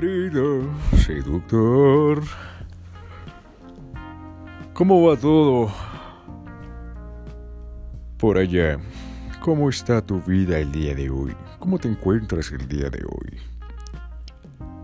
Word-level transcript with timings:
querido 0.00 0.62
seductor. 0.96 2.22
¿Cómo 4.72 5.08
va 5.08 5.16
todo? 5.16 5.72
Por 8.16 8.38
allá, 8.38 8.78
¿cómo 9.40 9.68
está 9.68 10.00
tu 10.00 10.20
vida 10.22 10.60
el 10.60 10.70
día 10.70 10.94
de 10.94 11.10
hoy? 11.10 11.34
¿Cómo 11.58 11.80
te 11.80 11.88
encuentras 11.88 12.52
el 12.52 12.68
día 12.68 12.88
de 12.90 13.02
hoy? 13.04 13.40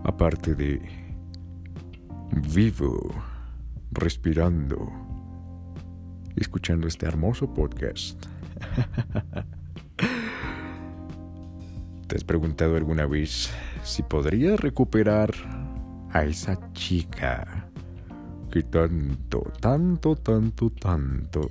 Aparte 0.03 0.57
de 0.57 0.83
vivo, 2.53 3.15
respirando, 3.93 4.91
escuchando 6.35 6.89
este 6.89 7.07
hermoso 7.07 7.55
podcast. 7.55 8.21
¿Te 12.07 12.17
has 12.17 12.25
preguntado 12.25 12.77
alguna 12.77 13.07
vez 13.07 13.51
si 13.83 14.03
podrías 14.03 14.61
recuperar 14.61 15.33
a 16.13 16.25
esa 16.25 16.59
chica 16.73 17.67
que 18.51 18.63
tanto, 18.63 19.41
tanto, 19.61 20.15
tanto, 20.15 20.71
tanto 20.71 21.51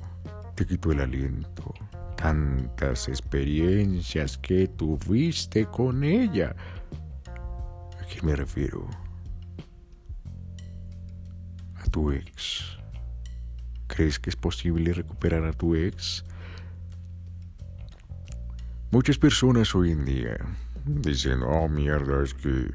te 0.53 0.65
quitó 0.67 0.91
el 0.91 1.01
aliento? 1.01 1.73
Tantas 2.17 3.09
experiencias 3.09 4.37
que 4.37 4.67
tuviste 4.67 5.65
con 5.65 6.03
ella. 6.03 6.55
¿A 7.99 8.05
qué 8.05 8.21
me 8.21 8.35
refiero? 8.35 8.87
A 11.77 11.83
tu 11.85 12.11
ex. 12.11 12.77
¿Crees 13.87 14.19
que 14.19 14.29
es 14.29 14.35
posible 14.35 14.93
recuperar 14.93 15.45
a 15.45 15.53
tu 15.53 15.73
ex? 15.75 16.23
Muchas 18.93 19.17
personas 19.17 19.73
hoy 19.73 19.89
en 19.89 20.05
día 20.05 20.37
dicen, 20.85 21.41
oh 21.41 21.67
mierda, 21.67 22.23
es 22.23 22.31
que 22.35 22.71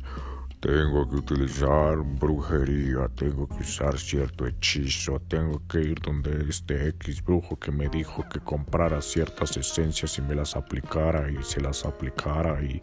tengo 0.59 1.09
que 1.09 1.15
utilizar 1.15 1.97
brujería, 1.99 3.07
tengo 3.15 3.47
que 3.47 3.63
usar 3.63 3.97
cierto 3.97 4.45
hechizo, 4.45 5.21
tengo 5.29 5.63
que 5.69 5.81
ir 5.81 6.01
donde 6.01 6.45
este 6.51 6.89
X 6.89 7.23
brujo 7.25 7.57
que 7.57 7.71
me 7.71 7.89
dijo 7.89 8.29
que 8.29 8.41
comprara 8.41 9.01
ciertas 9.01 9.57
esencias 9.57 10.19
y 10.19 10.23
me 10.23 10.35
las 10.35 10.57
aplicara 10.57 11.31
y 11.31 11.41
se 11.45 11.61
las 11.61 11.85
aplicara 11.85 12.61
y, 12.65 12.83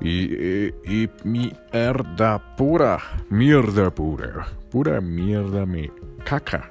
y, 0.00 0.72
y, 0.84 1.10
mierda 1.24 2.38
pura, 2.54 2.98
mierda 3.28 3.92
pura, 3.92 4.46
pura 4.70 5.00
mierda 5.00 5.66
me 5.66 5.90
caca. 6.24 6.70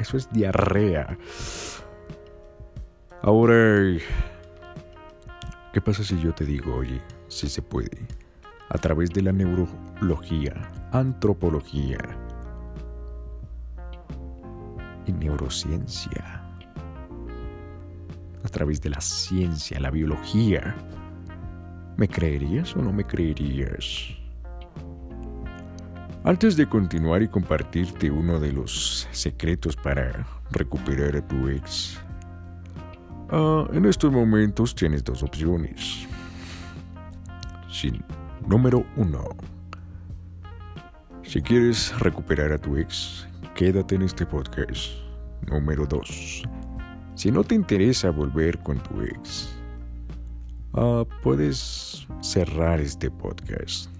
Eso 0.00 0.16
es 0.16 0.26
diarrea. 0.32 1.18
Ahora... 3.20 3.98
¿Qué 5.74 5.80
pasa 5.80 6.04
si 6.04 6.16
yo 6.20 6.32
te 6.32 6.44
digo, 6.44 6.72
oye, 6.76 7.02
si 7.26 7.48
se 7.48 7.60
puede, 7.60 8.06
a 8.68 8.78
través 8.78 9.10
de 9.10 9.22
la 9.22 9.32
neurología, 9.32 10.54
antropología 10.92 11.98
y 15.04 15.10
neurociencia, 15.10 16.44
a 18.44 18.48
través 18.52 18.82
de 18.82 18.90
la 18.90 19.00
ciencia, 19.00 19.80
la 19.80 19.90
biología, 19.90 20.76
¿me 21.96 22.06
creerías 22.06 22.76
o 22.76 22.78
no 22.80 22.92
me 22.92 23.04
creerías? 23.04 24.10
Antes 26.22 26.56
de 26.56 26.68
continuar 26.68 27.20
y 27.22 27.26
compartirte 27.26 28.12
uno 28.12 28.38
de 28.38 28.52
los 28.52 29.08
secretos 29.10 29.74
para 29.74 30.24
recuperar 30.52 31.16
a 31.16 31.26
tu 31.26 31.48
ex, 31.48 31.98
Ah, 33.30 33.66
en 33.72 33.84
estos 33.86 34.12
momentos 34.12 34.74
tienes 34.74 35.02
dos 35.04 35.22
opciones. 35.22 36.06
Sin 37.70 38.04
número 38.46 38.84
uno. 38.96 39.24
Si 41.22 41.40
quieres 41.40 41.98
recuperar 42.00 42.52
a 42.52 42.58
tu 42.58 42.76
ex, 42.76 43.26
quédate 43.54 43.94
en 43.94 44.02
este 44.02 44.26
podcast. 44.26 44.92
Número 45.48 45.86
dos. 45.86 46.42
Si 47.14 47.30
no 47.30 47.42
te 47.44 47.54
interesa 47.54 48.10
volver 48.10 48.58
con 48.58 48.78
tu 48.82 49.00
ex, 49.02 49.48
ah, 50.74 51.04
puedes 51.22 52.06
cerrar 52.20 52.80
este 52.80 53.10
podcast. 53.10 53.90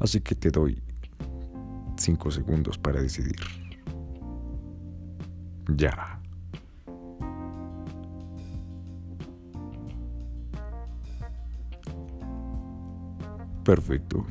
Así 0.00 0.20
que 0.20 0.34
te 0.34 0.50
doy 0.50 0.80
cinco 1.96 2.30
segundos 2.30 2.78
para 2.78 3.02
decidir. 3.02 3.40
Ya. 5.68 6.17
Perfecto. 13.68 14.24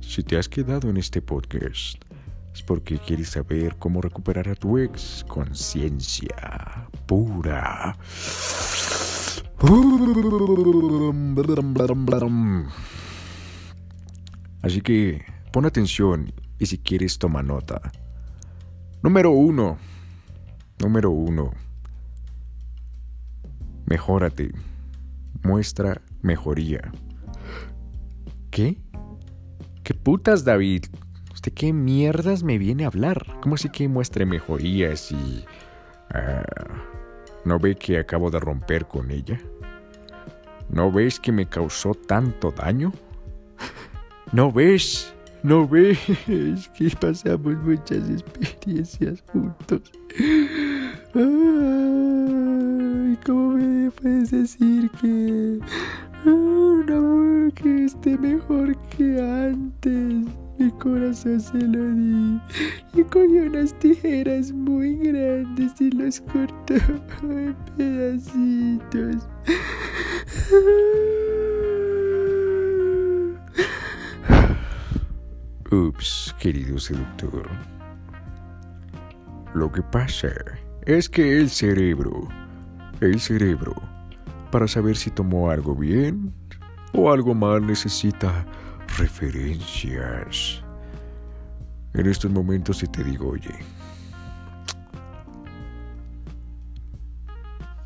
Si 0.00 0.22
te 0.22 0.38
has 0.38 0.48
quedado 0.48 0.88
en 0.88 0.96
este 0.96 1.20
podcast, 1.20 2.02
es 2.54 2.62
porque 2.62 2.96
quieres 2.96 3.28
saber 3.28 3.76
cómo 3.78 4.00
recuperar 4.00 4.48
a 4.48 4.54
tu 4.54 4.78
ex 4.78 5.26
conciencia 5.28 6.88
pura. 7.04 7.98
Así 14.62 14.80
que 14.80 15.22
pon 15.52 15.66
atención 15.66 16.32
y 16.58 16.64
si 16.64 16.78
quieres 16.78 17.18
toma 17.18 17.42
nota. 17.42 17.92
Número 19.02 19.32
uno. 19.32 19.76
Número 20.78 21.10
uno. 21.10 21.50
Mejórate. 23.84 24.50
Muestra 25.42 26.00
mejoría. 26.22 26.90
¿Qué? 28.58 28.76
¿Qué 29.84 29.94
putas, 29.94 30.42
David? 30.42 30.86
¿Usted 31.32 31.52
qué 31.52 31.72
mierdas 31.72 32.42
me 32.42 32.58
viene 32.58 32.82
a 32.82 32.88
hablar? 32.88 33.24
¿Cómo 33.40 33.54
así 33.54 33.68
que 33.68 33.86
muestre 33.86 34.26
mejorías 34.26 35.12
y... 35.12 35.44
Ah, 36.10 36.42
¿No 37.44 37.60
ve 37.60 37.76
que 37.76 38.00
acabo 38.00 38.32
de 38.32 38.40
romper 38.40 38.88
con 38.88 39.12
ella? 39.12 39.40
¿No 40.70 40.90
ves 40.90 41.20
que 41.20 41.30
me 41.30 41.48
causó 41.48 41.94
tanto 41.94 42.50
daño? 42.50 42.92
¿No 44.32 44.50
ves? 44.50 45.14
¿No 45.44 45.68
ves 45.68 46.00
que 46.76 46.90
pasamos 47.00 47.56
muchas 47.58 48.10
experiencias 48.10 49.22
juntos? 49.32 49.82
Ay, 51.14 53.18
¿Cómo 53.24 53.52
me 53.52 53.88
puedes 53.92 54.32
decir 54.32 54.90
que 55.00 55.60
un 56.24 56.90
amor 56.90 57.52
que 57.54 57.84
esté 57.84 58.16
mejor 58.18 58.76
que 58.90 59.20
antes. 59.20 60.26
Mi 60.58 60.70
corazón 60.72 61.40
se 61.40 61.58
lo 61.58 61.94
di 61.94 62.40
y 62.94 63.04
cogió 63.04 63.44
unas 63.44 63.72
tijeras 63.78 64.50
muy 64.50 64.96
grandes 64.96 65.80
y 65.80 65.90
los 65.92 66.20
cortó 66.22 66.74
en 67.22 67.56
pedacitos. 67.76 69.28
Ups, 75.70 76.34
querido 76.40 76.78
seductor. 76.78 77.48
Lo 79.54 79.70
que 79.70 79.82
pasa 79.82 80.28
es 80.86 81.08
que 81.08 81.38
el 81.38 81.50
cerebro, 81.50 82.26
el 83.00 83.20
cerebro, 83.20 83.74
para 84.50 84.68
saber 84.68 84.96
si 84.96 85.10
tomó 85.10 85.50
algo 85.50 85.74
bien 85.74 86.32
o 86.92 87.10
algo 87.10 87.34
mal 87.34 87.66
necesita 87.66 88.46
referencias. 88.96 90.64
En 91.94 92.06
estos 92.06 92.30
momentos 92.30 92.78
si 92.78 92.86
te 92.86 93.04
digo, 93.04 93.30
oye, 93.30 93.54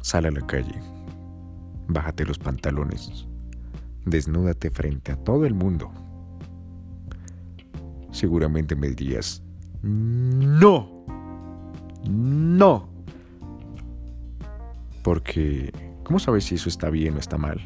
sal 0.01 0.27
a 0.27 0.31
la 0.31 0.47
calle, 0.47 0.79
bájate 1.89 2.25
los 2.25 2.39
pantalones, 2.39 3.27
desnúdate 4.05 4.71
frente 4.71 5.13
a 5.13 5.17
todo 5.17 5.47
el 5.47 5.55
mundo. 5.55 5.91
Seguramente 8.11 8.77
me 8.77 8.89
dirías, 8.89 9.43
no, 9.83 11.05
no, 12.09 12.89
porque 15.03 15.73
¿Cómo 16.05 16.19
sabes 16.19 16.45
si 16.45 16.57
eso 16.57 16.69
está 16.69 16.91
bien 16.91 17.17
o 17.17 17.19
está 17.19 17.39
mal? 17.39 17.61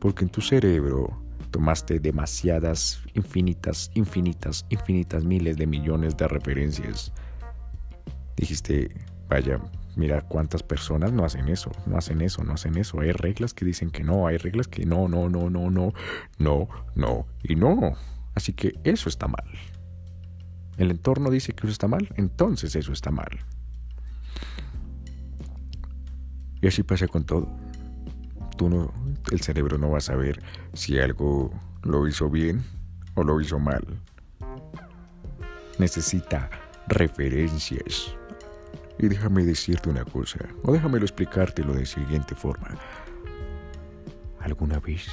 Porque 0.00 0.24
en 0.24 0.30
tu 0.30 0.40
cerebro 0.40 1.22
tomaste 1.50 1.98
demasiadas, 2.00 3.00
infinitas, 3.14 3.90
infinitas, 3.94 4.66
infinitas 4.70 5.24
miles 5.24 5.56
de 5.56 5.66
millones 5.66 6.16
de 6.16 6.28
referencias. 6.28 7.12
Dijiste, 8.36 8.90
vaya, 9.28 9.60
mira 9.96 10.22
cuántas 10.22 10.62
personas 10.62 11.12
no 11.12 11.24
hacen 11.24 11.48
eso, 11.48 11.70
no 11.86 11.98
hacen 11.98 12.20
eso, 12.22 12.44
no 12.44 12.54
hacen 12.54 12.76
eso. 12.76 13.00
Hay 13.00 13.12
reglas 13.12 13.52
que 13.52 13.64
dicen 13.64 13.90
que 13.90 14.04
no, 14.04 14.26
hay 14.26 14.38
reglas 14.38 14.68
que 14.68 14.86
no, 14.86 15.08
no, 15.08 15.28
no, 15.28 15.50
no, 15.50 15.70
no, 15.70 15.92
no, 16.38 16.68
no 16.94 17.26
y 17.42 17.56
no. 17.56 17.94
Así 18.34 18.52
que 18.52 18.78
eso 18.84 19.08
está 19.08 19.26
mal. 19.26 19.44
El 20.76 20.90
entorno 20.90 21.30
dice 21.30 21.52
que 21.52 21.66
eso 21.66 21.72
está 21.72 21.88
mal, 21.88 22.08
entonces 22.16 22.76
eso 22.76 22.92
está 22.92 23.10
mal. 23.10 23.40
Y 26.60 26.66
así 26.66 26.82
pasa 26.82 27.06
con 27.06 27.24
todo. 27.24 27.48
Tú 28.56 28.68
no 28.68 28.92
el 29.30 29.40
cerebro 29.40 29.78
no 29.78 29.90
va 29.90 29.98
a 29.98 30.02
saber 30.02 30.42
si 30.72 30.98
algo 30.98 31.50
lo 31.82 32.06
hizo 32.06 32.30
bien 32.30 32.64
o 33.14 33.22
lo 33.22 33.40
hizo 33.40 33.58
mal. 33.58 33.84
Necesita 35.78 36.50
referencias. 36.88 38.14
Y 38.98 39.08
déjame 39.08 39.44
decirte 39.44 39.88
una 39.88 40.04
cosa, 40.04 40.40
o 40.64 40.72
déjamelo 40.72 41.04
explicártelo 41.04 41.72
de 41.72 41.86
siguiente 41.86 42.34
forma. 42.34 42.68
¿Alguna 44.40 44.80
vez, 44.80 45.06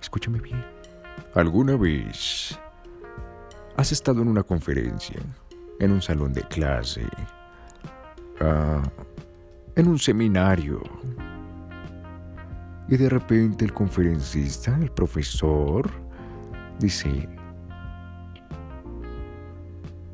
escúchame 0.00 0.38
bien, 0.38 0.64
alguna 1.34 1.76
vez 1.76 2.56
has 3.76 3.90
estado 3.90 4.22
en 4.22 4.28
una 4.28 4.44
conferencia, 4.44 5.20
en 5.80 5.90
un 5.90 6.02
salón 6.02 6.32
de 6.32 6.42
clase, 6.42 7.04
ah, 8.40 8.82
en 9.76 9.88
un 9.88 9.98
seminario, 9.98 10.82
y 12.88 12.96
de 12.96 13.08
repente 13.08 13.64
el 13.64 13.72
conferencista, 13.72 14.76
el 14.78 14.90
profesor, 14.90 15.90
dice, 16.78 17.28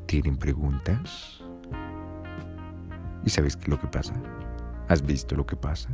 ¿tienen 0.05 0.37
preguntas? 0.37 1.43
¿Y 3.25 3.29
sabes 3.29 3.57
qué 3.57 3.63
es 3.63 3.67
lo 3.67 3.79
que 3.79 3.87
pasa? 3.87 4.13
¿Has 4.87 5.05
visto 5.05 5.35
lo 5.35 5.45
que 5.45 5.55
pasa? 5.55 5.89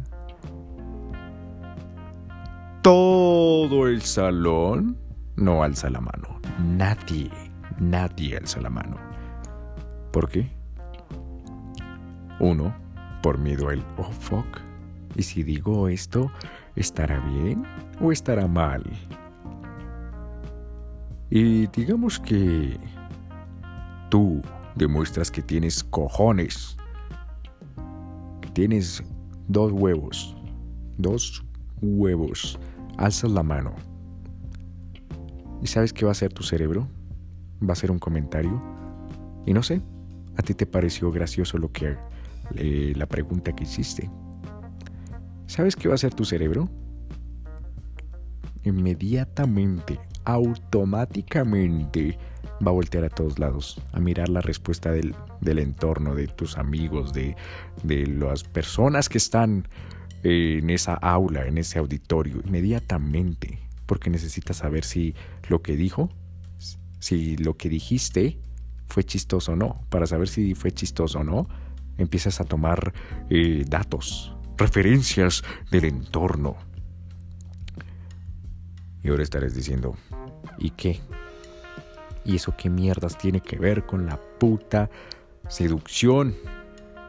Todo 2.83 3.87
el 3.87 4.01
salón 4.03 4.95
no 5.37 5.63
alza 5.63 5.89
la 5.89 6.01
mano. 6.01 6.39
Nadie, 6.59 7.31
nadie 7.79 8.37
alza 8.37 8.61
la 8.61 8.69
mano. 8.69 8.97
¿Por 10.11 10.29
qué? 10.29 10.51
Uno, 12.39 12.84
por 13.25 13.39
miedo 13.39 13.69
al 13.69 13.83
oh 13.97 14.11
fuck. 14.11 14.45
Y 15.15 15.23
si 15.23 15.41
digo 15.41 15.87
esto, 15.87 16.29
¿estará 16.75 17.19
bien 17.21 17.63
o 17.99 18.11
estará 18.11 18.47
mal? 18.47 18.83
Y 21.31 21.65
digamos 21.65 22.19
que 22.19 22.77
tú 24.11 24.43
demuestras 24.75 25.31
que 25.31 25.41
tienes 25.41 25.83
cojones, 25.83 26.77
que 28.41 28.49
tienes 28.51 29.03
dos 29.47 29.71
huevos, 29.71 30.37
dos 30.99 31.43
huevos, 31.81 32.59
alzas 32.99 33.31
la 33.31 33.41
mano. 33.41 33.75
¿Y 35.63 35.65
sabes 35.65 35.93
qué 35.93 36.05
va 36.05 36.11
a 36.11 36.19
hacer 36.19 36.31
tu 36.31 36.43
cerebro? 36.43 36.87
Va 37.67 37.73
a 37.73 37.75
ser 37.75 37.89
un 37.89 37.97
comentario. 37.97 38.61
Y 39.47 39.53
no 39.53 39.63
sé, 39.63 39.81
¿a 40.37 40.43
ti 40.43 40.53
te 40.53 40.67
pareció 40.67 41.11
gracioso 41.11 41.57
lo 41.57 41.71
que 41.71 41.97
eh, 42.55 42.93
la 42.95 43.05
pregunta 43.05 43.53
que 43.53 43.63
hiciste? 43.63 44.09
¿Sabes 45.47 45.75
qué 45.75 45.87
va 45.87 45.93
a 45.93 45.95
hacer 45.95 46.13
tu 46.13 46.25
cerebro? 46.25 46.69
Inmediatamente, 48.63 49.99
automáticamente, 50.23 52.17
va 52.65 52.71
a 52.71 52.73
voltear 52.73 53.03
a 53.03 53.09
todos 53.09 53.39
lados, 53.39 53.81
a 53.91 53.99
mirar 53.99 54.29
la 54.29 54.41
respuesta 54.41 54.91
del, 54.91 55.15
entorno, 55.41 56.15
de 56.15 56.27
tus 56.27 56.57
amigos, 56.57 57.13
de, 57.13 57.35
de 57.83 58.07
las 58.07 58.43
personas 58.43 59.09
que 59.09 59.17
están 59.17 59.67
en 60.23 60.69
esa 60.69 60.95
aula, 60.95 61.45
en 61.45 61.57
ese 61.57 61.79
auditorio, 61.79 62.41
inmediatamente, 62.45 63.59
porque 63.85 64.09
necesitas 64.09 64.57
saber 64.57 64.83
si 64.83 65.13
lo 65.49 65.61
que 65.61 65.75
dijo, 65.75 66.09
si 66.99 67.37
lo 67.37 67.57
que 67.57 67.69
dijiste 67.69 68.39
fue 68.87 69.03
chistoso 69.03 69.53
o 69.53 69.55
no. 69.55 69.81
Para 69.89 70.07
saber 70.07 70.27
si 70.27 70.55
fue 70.55 70.71
chistoso 70.71 71.19
o 71.19 71.23
no, 71.23 71.47
empiezas 71.97 72.41
a 72.41 72.45
tomar 72.45 72.93
eh, 73.29 73.63
datos, 73.67 74.35
referencias 74.57 75.43
del 75.71 75.85
entorno. 75.85 76.55
Y 79.03 79.09
ahora 79.09 79.23
estarás 79.23 79.53
diciendo, 79.53 79.95
¿y 80.57 80.71
qué? 80.71 80.99
¿Y 82.23 82.35
eso 82.37 82.55
qué 82.57 82.69
mierdas 82.69 83.17
tiene 83.17 83.39
que 83.39 83.57
ver 83.57 83.85
con 83.85 84.05
la 84.05 84.19
puta 84.39 84.89
seducción? 85.47 86.35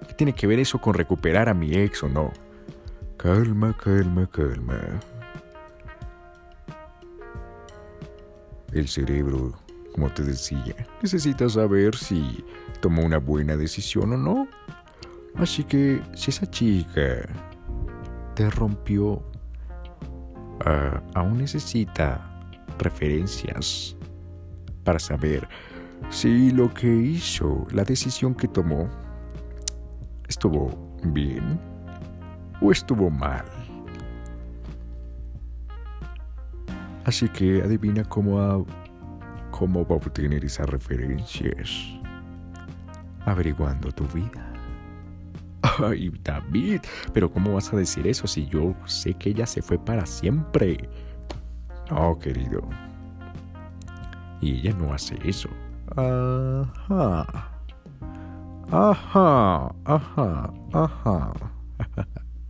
¿Qué 0.07 0.15
tiene 0.15 0.35
que 0.35 0.47
ver 0.47 0.59
eso 0.59 0.79
con 0.79 0.95
recuperar 0.95 1.49
a 1.49 1.55
mi 1.55 1.75
ex 1.75 2.03
o 2.03 2.09
no? 2.09 2.33
Calma, 3.17 3.75
calma, 3.77 4.27
calma. 4.27 5.01
El 8.73 8.89
cerebro, 8.89 9.55
como 9.95 10.11
te 10.11 10.23
decía, 10.23 10.75
necesita 11.01 11.49
saber 11.49 11.97
si 11.97 12.45
tomó 12.83 13.03
una 13.03 13.19
buena 13.19 13.57
decisión 13.57 14.13
o 14.13 14.17
no. 14.19 14.49
Así 15.39 15.65
que 15.65 16.03
si 16.15 16.31
esa 16.31 16.47
chica 16.51 17.29
te 18.35 18.49
rompió, 18.51 19.23
ah, 20.65 21.03
aún 21.15 21.39
necesita 21.39 22.21
referencias 22.79 23.97
para 24.85 24.99
saber 24.99 25.47
si 26.11 26.51
lo 26.51 26.73
que 26.73 26.87
hizo, 26.87 27.67
la 27.73 27.85
decisión 27.85 28.35
que 28.35 28.49
tomó, 28.49 28.89
estuvo 30.29 30.97
bien 31.03 31.59
o 32.61 32.73
estuvo 32.73 33.11
mal. 33.11 33.45
Así 37.05 37.29
que 37.29 37.63
adivina 37.63 38.05
cómo, 38.05 38.67
cómo 39.51 39.87
va 39.87 39.95
a 39.95 39.99
obtener 39.99 40.45
esas 40.45 40.69
referencias. 40.69 41.71
Averiguando 43.25 43.93
tu 43.93 44.05
vida. 44.09 44.46
Ay, 45.85 46.11
David, 46.23 46.81
pero 47.13 47.31
¿cómo 47.31 47.55
vas 47.55 47.73
a 47.73 47.77
decir 47.77 48.07
eso 48.07 48.27
si 48.27 48.47
yo 48.47 48.75
sé 48.87 49.15
que 49.15 49.31
ella 49.31 49.47
se 49.47 49.63
fue 49.63 49.79
para 49.79 50.07
siempre? 50.07 50.89
No, 51.91 52.19
querido. 52.19 52.63
Y 54.41 54.61
ella 54.61 54.75
no 54.75 54.93
hace 54.93 55.17
eso. 55.25 55.49
Ajá. 55.97 57.27
Ajá, 58.71 59.75
ajá, 59.85 60.53
ajá. 60.73 61.33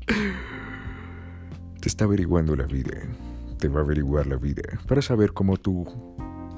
Te 1.81 1.89
está 1.89 2.05
averiguando 2.05 2.57
la 2.57 2.65
vida. 2.65 3.03
Te 3.59 3.69
va 3.69 3.81
a 3.81 3.83
averiguar 3.83 4.27
la 4.27 4.37
vida 4.37 4.63
para 4.87 5.03
saber 5.03 5.33
cómo 5.33 5.57
tú 5.57 5.87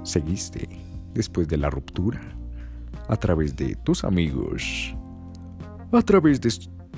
seguiste 0.05 0.69
después 1.15 1.49
de 1.49 1.57
la 1.57 1.71
ruptura. 1.71 2.21
A 3.09 3.17
través 3.17 3.57
de 3.57 3.75
tus 3.77 4.05
amigos, 4.05 4.95
a 5.93 6.03
través 6.03 6.41
de 6.41 6.51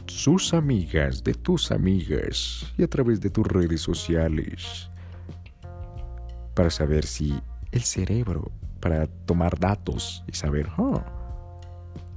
sus 0.07 0.53
amigas, 0.55 1.23
de 1.23 1.35
tus 1.35 1.71
amigas 1.71 2.73
y 2.77 2.83
a 2.83 2.89
través 2.89 3.21
de 3.21 3.31
tus 3.31 3.47
redes 3.47 3.81
sociales 3.81 4.91
para 6.55 6.71
saber 6.71 7.07
si 7.07 7.41
el 7.73 7.83
cerebro, 7.83 8.51
para 8.81 9.07
tomar 9.07 9.59
datos 9.59 10.25
y 10.27 10.33
saber, 10.35 10.69
oh, 10.77 11.03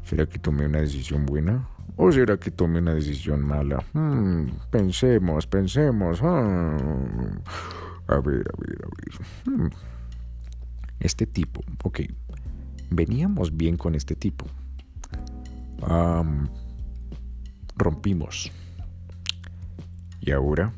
¿será 0.04 0.26
que 0.26 0.40
tomé 0.40 0.66
una 0.66 0.80
decisión 0.80 1.26
buena? 1.26 1.68
¿O 1.96 2.12
será 2.12 2.38
que 2.38 2.52
tomé 2.52 2.80
una 2.80 2.94
decisión 2.94 3.42
mala? 3.42 3.84
Hmm, 3.94 4.48
pensemos, 4.72 5.46
pensemos. 5.48 6.20
Ah. 6.24 6.78
A 8.08 8.20
ver, 8.20 8.44
a 8.52 8.62
ver, 8.62 8.78
a 8.84 8.90
ver. 8.98 9.26
Hmm. 9.46 9.70
Este 11.00 11.26
tipo, 11.26 11.62
ok. 11.84 12.02
Veníamos 12.90 13.56
bien 13.56 13.78
con 13.78 13.96
este 13.96 14.16
tipo. 14.16 14.46
Um, 15.88 16.48
rompimos. 17.76 18.52
¿Y 20.22 20.32
ahora? 20.32 20.74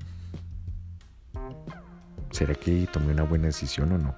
¿Será 2.31 2.55
que 2.55 2.87
tomé 2.91 3.13
una 3.13 3.23
buena 3.23 3.45
decisión 3.45 3.91
o 3.93 3.97
no? 3.97 4.15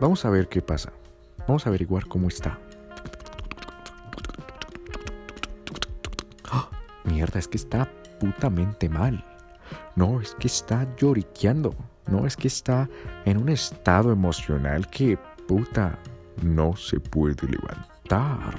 Vamos 0.00 0.24
a 0.24 0.30
ver 0.30 0.48
qué 0.48 0.60
pasa. 0.60 0.92
Vamos 1.46 1.66
a 1.66 1.68
averiguar 1.68 2.06
cómo 2.06 2.28
está. 2.28 2.58
¡Ah! 6.50 6.68
Mierda, 7.04 7.38
es 7.38 7.46
que 7.46 7.56
está 7.56 7.88
putamente 8.18 8.88
mal. 8.88 9.24
No, 9.94 10.20
es 10.20 10.34
que 10.34 10.48
está 10.48 10.86
lloriqueando. 10.96 11.74
No, 12.08 12.26
es 12.26 12.36
que 12.36 12.48
está 12.48 12.88
en 13.24 13.38
un 13.38 13.48
estado 13.48 14.12
emocional 14.12 14.88
que 14.88 15.18
puta 15.46 15.98
no 16.42 16.76
se 16.76 17.00
puede 17.00 17.46
levantar. 17.48 18.54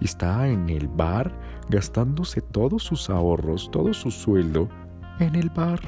Está 0.00 0.48
en 0.48 0.68
el 0.68 0.88
bar 0.88 1.32
gastándose 1.68 2.40
todos 2.40 2.82
sus 2.82 3.10
ahorros, 3.10 3.70
todo 3.70 3.92
su 3.92 4.10
sueldo 4.10 4.68
en 5.18 5.34
el 5.34 5.50
bar 5.50 5.80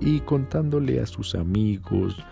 y 0.00 0.20
contándole 0.20 1.00
a 1.00 1.06
sus 1.06 1.34
amigos, 1.34 2.22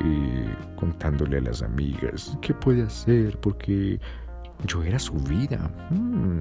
y 0.00 0.76
contándole 0.76 1.38
a 1.38 1.42
las 1.42 1.62
amigas 1.62 2.36
qué 2.40 2.54
puede 2.54 2.82
hacer 2.82 3.38
porque 3.40 4.00
yo 4.66 4.82
era 4.82 4.98
su 4.98 5.14
vida. 5.14 5.70
Hmm. 5.90 6.40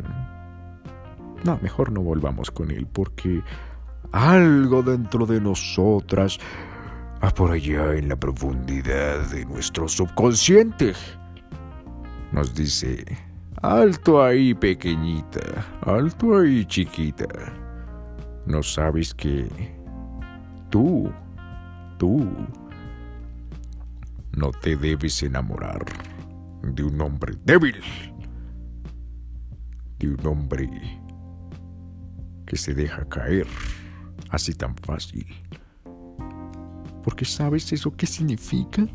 No, 1.43 1.59
mejor 1.61 1.91
no 1.91 2.01
volvamos 2.01 2.51
con 2.51 2.71
él 2.71 2.87
porque 2.87 3.41
algo 4.11 4.81
dentro 4.81 5.25
de 5.25 5.41
nosotras, 5.41 6.39
a 7.21 7.29
por 7.31 7.51
allá 7.51 7.95
en 7.95 8.09
la 8.09 8.15
profundidad 8.15 9.27
de 9.29 9.45
nuestro 9.45 9.87
subconsciente, 9.87 10.93
nos 12.31 12.53
dice 12.53 13.03
Alto 13.63 14.21
ahí, 14.21 14.53
pequeñita. 14.53 15.39
Alto 15.81 16.37
ahí, 16.37 16.65
chiquita. 16.65 17.27
¿No 18.45 18.61
sabes 18.61 19.13
que 19.13 19.49
tú, 20.69 21.09
tú, 21.97 22.27
no 24.33 24.51
te 24.51 24.75
debes 24.75 25.23
enamorar 25.23 25.85
de 26.61 26.83
un 26.83 26.99
hombre 26.99 27.35
débil, 27.45 27.81
de 29.99 30.09
un 30.09 30.27
hombre 30.27 30.69
que 32.45 32.57
se 32.57 32.73
deja 32.73 33.05
caer 33.05 33.47
así 34.29 34.53
tan 34.53 34.75
fácil. 34.75 35.25
Porque 37.03 37.25
¿sabes 37.25 37.71
eso 37.71 37.95
qué 37.95 38.05
significa? 38.05 38.87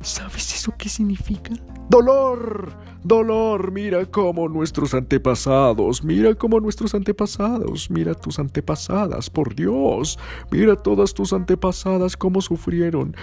¿Sabes 0.00 0.54
eso 0.54 0.74
qué 0.76 0.88
significa? 0.88 1.54
Dolor, 1.88 2.72
dolor, 3.04 3.72
mira 3.72 4.06
cómo 4.06 4.48
nuestros 4.48 4.94
antepasados, 4.94 6.04
mira 6.04 6.34
cómo 6.34 6.60
nuestros 6.60 6.94
antepasados, 6.94 7.90
mira 7.90 8.14
tus 8.14 8.38
antepasadas, 8.38 9.28
por 9.28 9.54
Dios, 9.54 10.18
mira 10.50 10.76
todas 10.76 11.12
tus 11.14 11.32
antepasadas 11.32 12.16
cómo 12.16 12.40
sufrieron, 12.40 13.16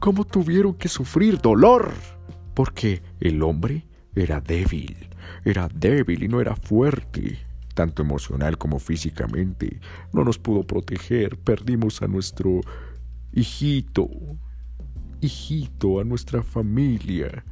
cómo 0.00 0.24
tuvieron 0.24 0.74
que 0.74 0.88
sufrir 0.88 1.38
dolor, 1.38 1.92
porque 2.54 3.02
el 3.20 3.42
hombre 3.42 3.86
era 4.14 4.40
débil, 4.40 4.96
era 5.44 5.68
débil 5.68 6.24
y 6.24 6.28
no 6.28 6.40
era 6.40 6.56
fuerte, 6.56 7.38
tanto 7.74 8.02
emocional 8.02 8.58
como 8.58 8.78
físicamente, 8.78 9.80
no 10.12 10.24
nos 10.24 10.38
pudo 10.38 10.64
proteger, 10.64 11.38
perdimos 11.38 12.02
a 12.02 12.08
nuestro 12.08 12.60
hijito, 13.32 14.08
hijito, 15.20 16.00
a 16.00 16.04
nuestra 16.04 16.42
familia, 16.42 17.44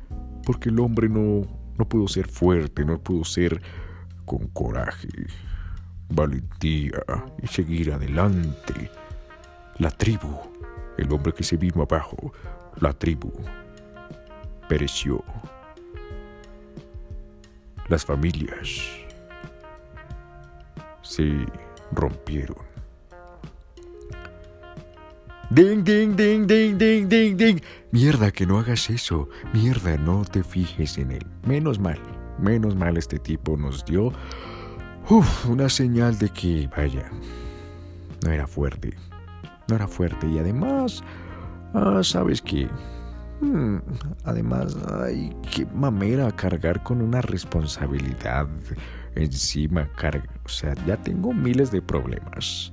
porque 0.44 0.70
el 0.70 0.80
hombre 0.80 1.08
no, 1.08 1.46
no 1.78 1.88
pudo 1.88 2.08
ser 2.08 2.26
fuerte, 2.26 2.84
no 2.84 3.00
pudo 3.00 3.24
ser 3.24 3.62
con 4.24 4.48
coraje, 4.48 5.08
valentía 6.08 7.02
y 7.42 7.46
seguir 7.46 7.92
adelante. 7.92 8.90
La 9.78 9.90
tribu, 9.90 10.38
el 10.98 11.10
hombre 11.12 11.32
que 11.32 11.44
se 11.44 11.56
vino 11.56 11.82
abajo, 11.82 12.32
la 12.80 12.92
tribu, 12.92 13.32
pereció. 14.68 15.24
Las 17.88 18.04
familias 18.04 18.82
se 21.02 21.46
rompieron. 21.92 22.67
Ding, 25.50 25.82
ding, 25.82 26.14
ding, 26.14 26.46
ding, 26.46 26.76
ding, 26.76 27.08
ding, 27.08 27.36
ding. 27.36 27.60
Mierda, 27.90 28.30
que 28.30 28.44
no 28.44 28.58
hagas 28.58 28.90
eso. 28.90 29.30
Mierda, 29.54 29.96
no 29.96 30.22
te 30.26 30.42
fijes 30.42 30.98
en 30.98 31.10
él. 31.10 31.26
Menos 31.46 31.78
mal, 31.78 31.98
menos 32.38 32.76
mal 32.76 32.98
este 32.98 33.18
tipo 33.18 33.56
nos 33.56 33.82
dio 33.86 34.12
una 35.48 35.70
señal 35.70 36.18
de 36.18 36.28
que, 36.28 36.68
vaya, 36.76 37.10
no 38.22 38.30
era 38.30 38.46
fuerte. 38.46 38.94
No 39.68 39.76
era 39.76 39.88
fuerte 39.88 40.26
y 40.26 40.38
además, 40.38 41.02
ah, 41.72 42.00
sabes 42.02 42.42
qué? 42.42 42.68
Hmm, 43.40 43.78
además, 44.24 44.76
ay, 45.02 45.34
qué 45.50 45.64
mamera 45.74 46.30
cargar 46.32 46.82
con 46.82 47.00
una 47.00 47.22
responsabilidad 47.22 48.46
encima. 49.14 49.88
Carga, 49.96 50.28
o 50.44 50.48
sea, 50.48 50.74
ya 50.86 50.98
tengo 50.98 51.32
miles 51.32 51.70
de 51.70 51.80
problemas. 51.80 52.70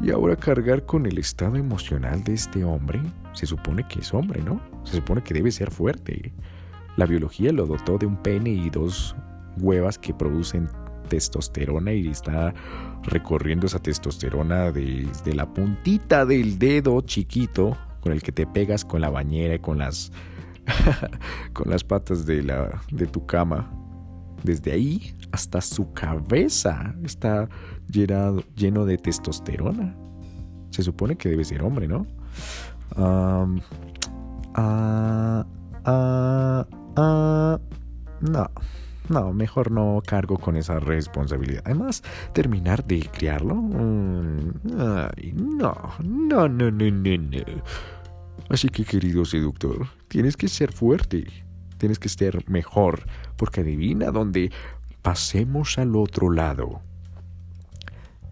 Y 0.00 0.10
ahora 0.10 0.36
cargar 0.36 0.84
con 0.84 1.06
el 1.06 1.18
estado 1.18 1.56
emocional 1.56 2.22
de 2.22 2.34
este 2.34 2.64
hombre, 2.64 3.00
se 3.32 3.46
supone 3.46 3.86
que 3.88 4.00
es 4.00 4.12
hombre, 4.12 4.42
¿no? 4.42 4.60
Se 4.84 4.96
supone 4.96 5.22
que 5.22 5.34
debe 5.34 5.50
ser 5.50 5.70
fuerte. 5.70 6.32
La 6.96 7.06
biología 7.06 7.52
lo 7.52 7.66
dotó 7.66 7.98
de 7.98 8.06
un 8.06 8.16
pene 8.16 8.50
y 8.50 8.70
dos 8.70 9.16
huevas 9.58 9.98
que 9.98 10.12
producen 10.12 10.68
testosterona 11.08 11.92
y 11.92 12.08
está 12.08 12.52
recorriendo 13.04 13.66
esa 13.66 13.78
testosterona 13.78 14.72
desde 14.72 15.34
la 15.34 15.46
puntita 15.52 16.26
del 16.26 16.58
dedo 16.58 17.00
chiquito 17.02 17.76
con 18.00 18.12
el 18.12 18.22
que 18.22 18.32
te 18.32 18.46
pegas 18.46 18.84
con 18.84 19.00
la 19.00 19.10
bañera 19.10 19.54
y 19.54 19.58
con 19.58 19.78
las 19.78 20.12
con 21.52 21.70
las 21.70 21.84
patas 21.84 22.26
de 22.26 22.42
la 22.42 22.82
de 22.90 23.06
tu 23.06 23.24
cama. 23.24 23.70
Desde 24.46 24.70
ahí 24.70 25.12
hasta 25.32 25.60
su 25.60 25.92
cabeza 25.92 26.94
está 27.02 27.48
lleno 27.90 28.86
de 28.86 28.96
testosterona. 28.96 29.92
Se 30.70 30.84
supone 30.84 31.16
que 31.16 31.28
debe 31.28 31.44
ser 31.44 31.62
hombre, 31.62 31.88
¿no? 31.88 32.06
Ah, 32.94 33.44
ah, 34.54 35.44
ah, 35.84 37.58
no, 38.20 38.50
no, 39.08 39.32
mejor 39.32 39.72
no 39.72 40.00
cargo 40.06 40.38
con 40.38 40.56
esa 40.56 40.78
responsabilidad. 40.78 41.62
Además, 41.64 42.04
terminar 42.32 42.86
de 42.86 43.00
criarlo. 43.00 43.56
Mm, 43.56 44.50
no, 44.64 45.74
no, 46.04 46.48
no, 46.48 46.70
no, 46.70 46.70
no, 46.70 47.18
no. 47.18 47.62
Así 48.48 48.68
que, 48.68 48.84
querido 48.84 49.24
seductor, 49.24 49.88
tienes 50.06 50.36
que 50.36 50.46
ser 50.46 50.70
fuerte. 50.70 51.45
Tienes 51.78 51.98
que 51.98 52.08
ser 52.08 52.48
mejor. 52.48 53.06
Porque 53.36 53.60
adivina 53.60 54.10
dónde 54.10 54.50
pasemos 55.02 55.78
al 55.78 55.96
otro 55.96 56.30
lado 56.30 56.80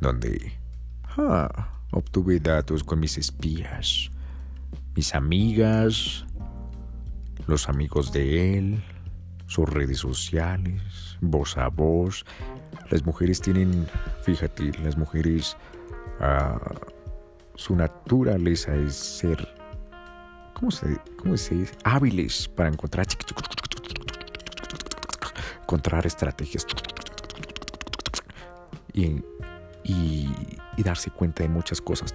donde 0.04 0.52
ah, 1.16 1.68
obtuve 1.90 2.38
datos 2.38 2.84
con 2.84 3.00
mis 3.00 3.16
espías, 3.16 4.10
mis 4.94 5.14
amigas, 5.14 6.26
los 7.46 7.68
amigos 7.68 8.12
de 8.12 8.58
él, 8.58 8.82
sus 9.46 9.68
redes 9.68 9.98
sociales, 9.98 11.16
voz 11.20 11.56
a 11.56 11.68
voz. 11.68 12.24
Las 12.90 13.04
mujeres 13.06 13.40
tienen, 13.40 13.86
fíjate, 14.22 14.72
las 14.82 14.98
mujeres, 14.98 15.56
ah, 16.20 16.60
su 17.54 17.74
naturaleza 17.74 18.74
es 18.76 18.94
ser, 18.94 19.48
¿cómo 21.16 21.36
se, 21.36 21.54
dice? 21.54 21.74
Hábiles 21.84 22.48
para 22.48 22.68
encontrar, 22.68 23.06
encontrar 25.62 26.06
estrategias. 26.06 26.66
Y 28.92 29.22
y, 29.84 30.28
darse 30.82 31.10
cuenta 31.10 31.42
de 31.42 31.48
muchas 31.48 31.80
cosas. 31.80 32.12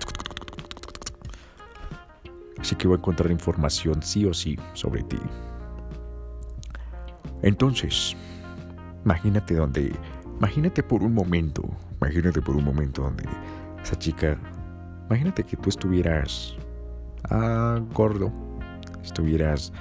Así 2.59 2.75
que 2.75 2.87
voy 2.87 2.97
a 2.97 2.99
encontrar 2.99 3.31
información 3.31 4.03
sí 4.03 4.25
o 4.25 4.33
sí 4.33 4.57
sobre 4.73 5.03
ti. 5.03 5.19
Entonces, 7.41 8.17
imagínate 9.05 9.55
donde, 9.55 9.95
imagínate 10.37 10.83
por 10.83 11.03
un 11.03 11.13
momento, 11.13 11.63
imagínate 12.01 12.41
por 12.41 12.55
un 12.57 12.65
momento 12.65 13.03
donde 13.03 13.23
esa 13.81 13.97
chica, 13.97 14.37
imagínate 15.07 15.43
que 15.43 15.55
tú 15.55 15.69
estuvieras 15.69 16.55
ah, 17.29 17.79
gordo, 17.93 18.31
estuvieras 19.03 19.73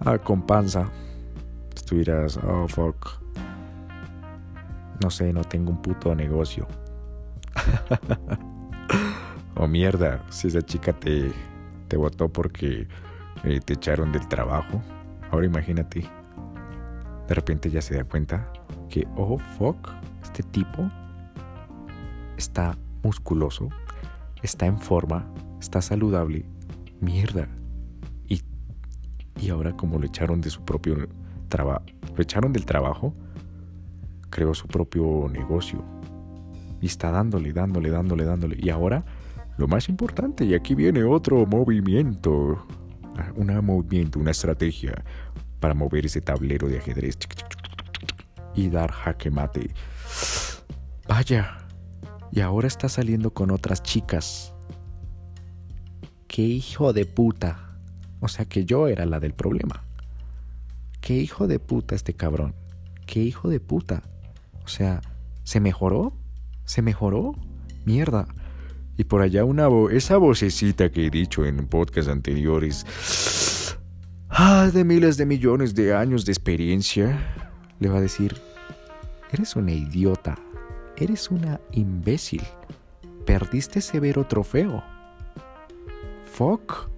ah, 0.00 0.18
con 0.18 0.46
panza, 0.46 0.88
estuvieras, 1.74 2.38
oh 2.38 2.68
fuck, 2.68 3.20
no 5.02 5.10
sé, 5.10 5.32
no 5.32 5.42
tengo 5.44 5.70
un 5.70 5.82
puto 5.82 6.14
negocio. 6.14 6.66
Oh 9.56 9.68
mierda, 9.68 10.20
si 10.30 10.48
esa 10.48 10.62
chica 10.62 10.92
te, 10.92 11.30
te 11.86 11.96
votó 11.96 12.28
porque 12.28 12.88
eh, 13.44 13.60
te 13.64 13.74
echaron 13.74 14.10
del 14.10 14.26
trabajo, 14.26 14.82
ahora 15.30 15.46
imagínate, 15.46 16.00
de 17.28 17.34
repente 17.34 17.70
ya 17.70 17.80
se 17.80 17.94
da 17.94 18.02
cuenta 18.02 18.52
que, 18.88 19.06
oh 19.16 19.38
fuck, 19.56 19.90
este 20.24 20.42
tipo 20.42 20.90
está 22.36 22.76
musculoso, 23.04 23.68
está 24.42 24.66
en 24.66 24.76
forma, 24.76 25.24
está 25.60 25.80
saludable, 25.80 26.44
mierda. 27.04 27.48
Y, 28.28 28.42
y 29.40 29.50
ahora 29.50 29.76
como 29.76 29.98
lo 29.98 30.06
echaron 30.06 30.40
de 30.40 30.50
su 30.50 30.64
propio 30.64 31.08
trabajo, 31.48 31.84
lo 32.16 32.22
echaron 32.22 32.52
del 32.52 32.64
trabajo, 32.64 33.14
creó 34.30 34.54
su 34.54 34.66
propio 34.66 35.28
negocio 35.30 35.84
y 36.80 36.86
está 36.86 37.10
dándole, 37.10 37.52
dándole, 37.52 37.90
dándole, 37.90 38.24
dándole. 38.24 38.56
Y 38.60 38.70
ahora, 38.70 39.04
lo 39.56 39.68
más 39.68 39.88
importante, 39.88 40.44
y 40.44 40.54
aquí 40.54 40.74
viene 40.74 41.04
otro 41.04 41.46
movimiento, 41.46 42.66
un 43.36 43.64
movimiento, 43.64 44.18
una 44.18 44.32
estrategia 44.32 45.04
para 45.60 45.74
mover 45.74 46.06
ese 46.06 46.20
tablero 46.20 46.68
de 46.68 46.78
ajedrez 46.78 47.16
y 48.54 48.68
dar 48.68 48.90
jaque 48.90 49.30
mate. 49.30 49.70
Vaya, 51.08 51.58
y 52.32 52.40
ahora 52.40 52.66
está 52.66 52.88
saliendo 52.88 53.32
con 53.32 53.50
otras 53.50 53.82
chicas. 53.82 54.53
¡Qué 56.34 56.42
hijo 56.42 56.92
de 56.92 57.06
puta! 57.06 57.76
O 58.18 58.26
sea 58.26 58.44
que 58.44 58.64
yo 58.64 58.88
era 58.88 59.06
la 59.06 59.20
del 59.20 59.34
problema. 59.34 59.84
¡Qué 61.00 61.14
hijo 61.14 61.46
de 61.46 61.60
puta 61.60 61.94
este 61.94 62.14
cabrón! 62.14 62.56
¡Qué 63.06 63.22
hijo 63.22 63.48
de 63.48 63.60
puta! 63.60 64.02
O 64.64 64.66
sea, 64.66 65.00
¿se 65.44 65.60
mejoró? 65.60 66.12
¿Se 66.64 66.82
mejoró? 66.82 67.36
Mierda. 67.84 68.26
Y 68.96 69.04
por 69.04 69.22
allá 69.22 69.44
una 69.44 69.68
voz, 69.68 69.92
esa 69.92 70.16
vocecita 70.16 70.90
que 70.90 71.06
he 71.06 71.10
dicho 71.10 71.44
en 71.44 71.68
podcasts 71.68 72.10
anteriores, 72.10 72.84
ah, 74.28 74.72
de 74.74 74.82
miles 74.82 75.16
de 75.16 75.26
millones 75.26 75.76
de 75.76 75.94
años 75.94 76.24
de 76.24 76.32
experiencia, 76.32 77.16
le 77.78 77.88
va 77.90 77.98
a 77.98 78.00
decir, 78.00 78.34
eres 79.30 79.54
una 79.54 79.70
idiota, 79.70 80.34
eres 80.96 81.30
una 81.30 81.60
imbécil, 81.70 82.42
perdiste 83.24 83.80
severo 83.80 84.26
trofeo, 84.26 84.82
fuck. 86.34 86.90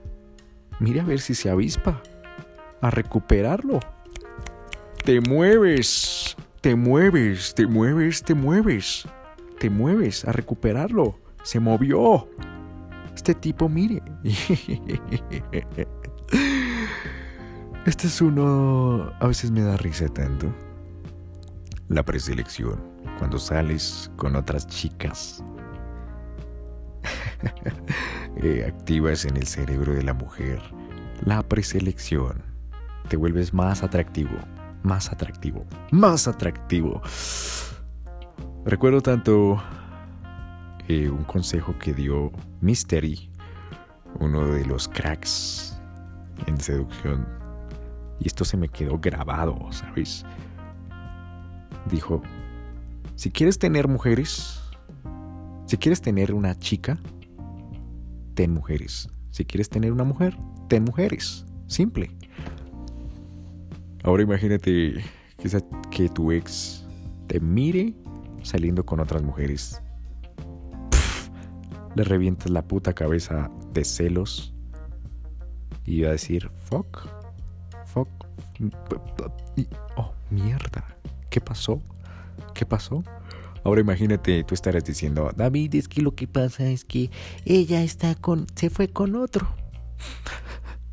Mire 0.80 1.00
a 1.00 1.04
ver 1.04 1.20
si 1.20 1.34
se 1.34 1.50
avispa. 1.50 2.02
A 2.80 2.90
recuperarlo. 2.90 3.80
Te 5.04 5.20
mueves, 5.20 6.36
te 6.60 6.74
mueves, 6.74 7.54
te 7.54 7.66
mueves, 7.66 8.22
te 8.22 8.34
mueves. 8.34 9.06
Te 9.58 9.70
mueves 9.70 10.24
a 10.24 10.32
recuperarlo. 10.32 11.18
Se 11.42 11.60
movió. 11.60 12.28
Este 13.14 13.34
tipo, 13.34 13.68
mire. 13.68 14.02
Este 17.86 18.08
es 18.08 18.20
uno... 18.20 19.12
A 19.20 19.28
veces 19.28 19.52
me 19.52 19.62
da 19.62 19.76
risa 19.76 20.08
tanto. 20.08 20.52
La 21.88 22.02
preselección. 22.02 22.82
Cuando 23.16 23.38
sales 23.38 24.10
con 24.16 24.34
otras 24.34 24.66
chicas. 24.66 25.44
Eh, 28.42 28.64
activas 28.66 29.24
en 29.24 29.36
el 29.36 29.46
cerebro 29.46 29.94
de 29.94 30.02
la 30.02 30.12
mujer 30.12 30.60
la 31.24 31.42
preselección. 31.42 32.42
Te 33.08 33.16
vuelves 33.16 33.54
más 33.54 33.82
atractivo, 33.82 34.36
más 34.82 35.10
atractivo, 35.10 35.64
más 35.90 36.28
atractivo. 36.28 37.00
Recuerdo 38.64 39.00
tanto 39.00 39.62
eh, 40.88 41.08
un 41.08 41.24
consejo 41.24 41.78
que 41.78 41.94
dio 41.94 42.32
Mystery, 42.60 43.30
uno 44.18 44.46
de 44.48 44.64
los 44.66 44.88
cracks 44.88 45.78
en 46.46 46.60
seducción. 46.60 47.26
Y 48.18 48.26
esto 48.26 48.44
se 48.44 48.56
me 48.56 48.68
quedó 48.68 48.98
grabado, 48.98 49.56
¿sabes? 49.70 50.24
Dijo, 51.90 52.22
si 53.14 53.30
quieres 53.30 53.58
tener 53.58 53.88
mujeres, 53.88 54.60
si 55.66 55.76
quieres 55.76 56.00
tener 56.00 56.34
una 56.34 56.58
chica, 56.58 56.98
ten 58.36 58.52
mujeres. 58.52 59.08
Si 59.30 59.44
quieres 59.44 59.68
tener 59.68 59.90
una 59.90 60.04
mujer, 60.04 60.36
ten 60.68 60.84
mujeres. 60.84 61.44
Simple. 61.66 62.10
Ahora 64.04 64.22
imagínate 64.22 65.02
que, 65.38 65.62
que 65.90 66.08
tu 66.10 66.30
ex 66.30 66.86
te 67.26 67.40
mire 67.40 67.94
saliendo 68.42 68.86
con 68.86 69.00
otras 69.00 69.22
mujeres. 69.22 69.82
le 71.96 72.04
revientas 72.04 72.50
la 72.50 72.62
puta 72.62 72.92
cabeza 72.92 73.50
de 73.72 73.82
celos 73.82 74.54
y 75.86 76.02
va 76.02 76.08
a 76.10 76.12
decir, 76.12 76.50
fuck, 76.66 77.08
fuck. 77.86 78.08
oh, 79.96 80.12
mierda. 80.30 80.84
¿Qué 81.30 81.40
pasó? 81.40 81.80
¿Qué 82.52 82.66
pasó? 82.66 83.02
Ahora 83.66 83.80
imagínate, 83.80 84.44
tú 84.44 84.54
estarás 84.54 84.84
diciendo, 84.84 85.28
David, 85.34 85.74
es 85.74 85.88
que 85.88 86.00
lo 86.00 86.14
que 86.14 86.28
pasa 86.28 86.68
es 86.68 86.84
que 86.84 87.10
ella 87.44 87.82
está 87.82 88.14
con, 88.14 88.46
se 88.54 88.70
fue 88.70 88.86
con 88.86 89.16
otro. 89.16 89.48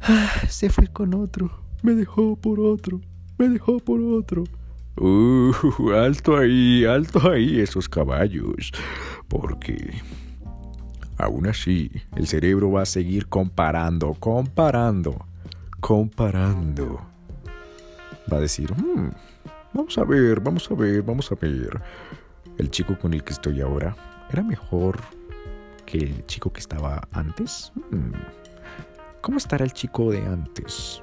se 0.49 0.71
fue 0.71 0.87
con 0.87 1.13
otro. 1.13 1.51
Me 1.83 1.93
dejó 1.93 2.35
por 2.35 2.59
otro. 2.59 2.99
Me 3.37 3.47
dejó 3.47 3.77
por 3.77 4.01
otro. 4.01 4.45
Uh, 4.97 5.53
alto 5.91 6.35
ahí, 6.35 6.83
alto 6.83 7.31
ahí 7.31 7.59
esos 7.59 7.87
caballos. 7.87 8.71
Porque 9.27 9.93
aún 11.19 11.45
así 11.45 11.91
el 12.15 12.25
cerebro 12.25 12.71
va 12.71 12.81
a 12.81 12.87
seguir 12.87 13.27
comparando, 13.27 14.15
comparando, 14.15 15.27
comparando. 15.79 17.01
Va 18.33 18.37
a 18.37 18.41
decir, 18.41 18.73
hmm, 18.73 19.09
vamos 19.75 19.95
a 19.95 20.03
ver, 20.05 20.39
vamos 20.39 20.71
a 20.71 20.73
ver, 20.73 21.03
vamos 21.03 21.31
a 21.31 21.35
ver 21.35 21.79
el 22.57 22.69
chico 22.69 22.97
con 22.97 23.13
el 23.13 23.23
que 23.23 23.33
estoy 23.33 23.61
ahora 23.61 23.95
era 24.31 24.43
mejor 24.43 24.99
que 25.85 25.97
el 25.97 26.25
chico 26.25 26.51
que 26.51 26.59
estaba 26.59 27.07
antes. 27.11 27.71
Hmm. 27.91 28.13
¿Cómo 29.21 29.37
estará 29.37 29.63
el 29.63 29.73
chico 29.73 30.11
de 30.11 30.19
antes? 30.19 31.01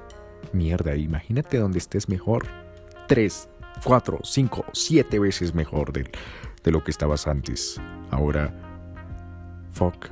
Mierda, 0.53 0.95
imagínate 0.95 1.57
donde 1.57 1.79
estés 1.79 2.09
mejor. 2.09 2.45
Tres, 3.07 3.49
cuatro, 3.83 4.19
cinco, 4.23 4.65
siete 4.73 5.19
veces 5.19 5.53
mejor 5.53 5.91
de, 5.91 6.09
de 6.63 6.71
lo 6.71 6.83
que 6.83 6.91
estabas 6.91 7.27
antes. 7.27 7.79
Ahora, 8.11 8.53
fuck, 9.71 10.07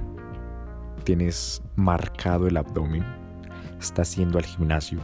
tienes 1.03 1.61
marcado 1.75 2.47
el 2.47 2.57
abdomen, 2.57 3.05
estás 3.79 4.15
yendo 4.15 4.37
al 4.37 4.45
gimnasio. 4.45 4.99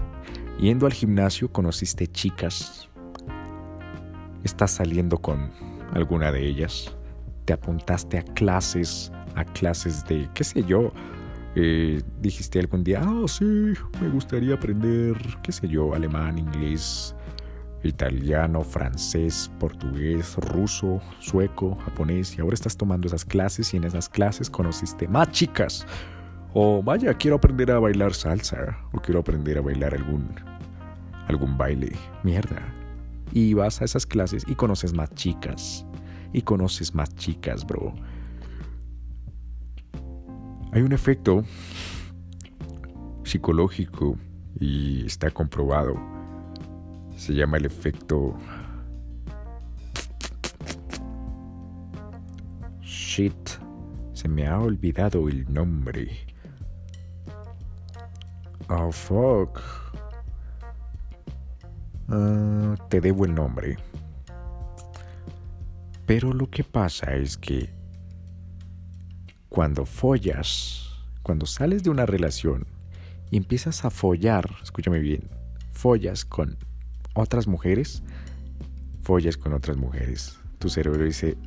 Yendo 0.59 0.85
al 0.85 0.93
gimnasio 0.93 1.51
conociste 1.51 2.07
chicas. 2.07 2.89
Estás 4.43 4.71
saliendo 4.71 5.17
con 5.17 5.51
alguna 5.93 6.31
de 6.31 6.45
ellas. 6.45 6.95
Te 7.45 7.53
apuntaste 7.53 8.17
a 8.17 8.23
clases, 8.23 9.11
a 9.35 9.45
clases 9.45 10.03
de, 10.05 10.29
qué 10.33 10.43
sé 10.43 10.63
yo. 10.63 10.91
Eh, 11.55 12.01
dijiste 12.19 12.59
algún 12.59 12.83
día, 12.83 13.01
ah, 13.01 13.23
sí, 13.27 13.45
me 14.01 14.09
gustaría 14.09 14.55
aprender, 14.55 15.15
qué 15.41 15.53
sé 15.53 15.69
yo, 15.69 15.93
alemán, 15.93 16.37
inglés, 16.37 17.15
italiano, 17.87 18.61
francés, 18.61 19.49
portugués, 19.59 20.35
ruso, 20.35 21.01
sueco, 21.19 21.75
japonés, 21.85 22.37
y 22.37 22.41
ahora 22.41 22.55
estás 22.55 22.75
tomando 22.75 23.07
esas 23.07 23.23
clases 23.23 23.73
y 23.73 23.77
en 23.77 23.85
esas 23.85 24.09
clases 24.09 24.49
conociste 24.49 25.07
más 25.07 25.31
chicas. 25.31 25.85
O 26.53 26.81
vaya, 26.81 27.13
quiero 27.13 27.37
aprender 27.37 27.71
a 27.71 27.79
bailar 27.79 28.13
salsa, 28.13 28.77
o 28.93 28.99
quiero 28.99 29.19
aprender 29.19 29.57
a 29.57 29.61
bailar 29.61 29.93
algún, 29.93 30.27
algún 31.27 31.57
baile. 31.57 31.91
Mierda, 32.23 32.61
y 33.31 33.53
vas 33.53 33.81
a 33.81 33.85
esas 33.85 34.05
clases 34.05 34.43
y 34.47 34.55
conoces 34.55 34.93
más 34.93 35.13
chicas. 35.15 35.85
Y 36.33 36.41
conoces 36.41 36.93
más 36.93 37.13
chicas, 37.15 37.65
bro. 37.65 37.93
Hay 40.71 40.81
un 40.81 40.91
efecto 40.91 41.43
psicológico 43.23 44.17
y 44.59 45.05
está 45.05 45.31
comprobado. 45.31 45.95
Se 47.15 47.33
llama 47.33 47.57
el 47.57 47.65
efecto... 47.65 48.35
Shit. 52.81 53.49
Se 54.13 54.27
me 54.27 54.47
ha 54.47 54.59
olvidado 54.59 55.29
el 55.29 55.51
nombre. 55.53 56.09
Oh, 58.69 58.91
fuck. 58.91 59.61
Ah, 62.09 62.75
te 62.89 63.01
debo 63.01 63.25
el 63.25 63.33
nombre. 63.33 63.77
Pero 66.05 66.33
lo 66.33 66.49
que 66.49 66.63
pasa 66.63 67.15
es 67.15 67.37
que 67.37 67.69
cuando 69.49 69.85
follas, 69.85 70.89
cuando 71.23 71.45
sales 71.45 71.83
de 71.83 71.89
una 71.89 72.05
relación 72.05 72.67
y 73.31 73.37
empiezas 73.37 73.85
a 73.85 73.89
follar, 73.89 74.49
escúchame 74.61 74.99
bien, 74.99 75.23
follas 75.71 76.25
con 76.25 76.57
otras 77.15 77.47
mujeres, 77.47 78.03
follas 79.01 79.37
con 79.37 79.53
otras 79.53 79.77
mujeres. 79.77 80.37
Tu 80.59 80.69
cerebro 80.69 81.03
dice, 81.03 81.37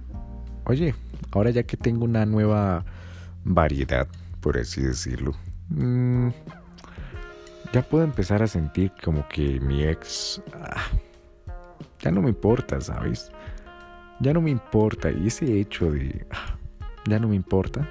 oye, 0.64 0.94
ahora 1.30 1.50
ya 1.50 1.62
que 1.62 1.76
tengo 1.76 2.04
una 2.04 2.26
nueva 2.26 2.84
variedad, 3.44 4.08
por 4.40 4.58
así 4.58 4.82
decirlo, 4.82 5.34
mmm, 5.68 6.30
ya 7.72 7.82
puedo 7.82 8.04
empezar 8.04 8.42
a 8.42 8.46
sentir 8.46 8.92
como 9.02 9.26
que 9.28 9.60
mi 9.60 9.84
ex 9.84 10.42
ah, 10.54 10.86
ya 12.00 12.10
no 12.10 12.22
me 12.22 12.28
importa, 12.30 12.80
¿sabes? 12.80 13.30
Ya 14.20 14.32
no 14.32 14.40
me 14.40 14.50
importa. 14.50 15.10
Y 15.10 15.26
ese 15.26 15.60
hecho 15.60 15.90
de 15.90 16.26
ah, 16.30 16.56
ya 17.06 17.18
no 17.18 17.28
me 17.28 17.36
importa. 17.36 17.88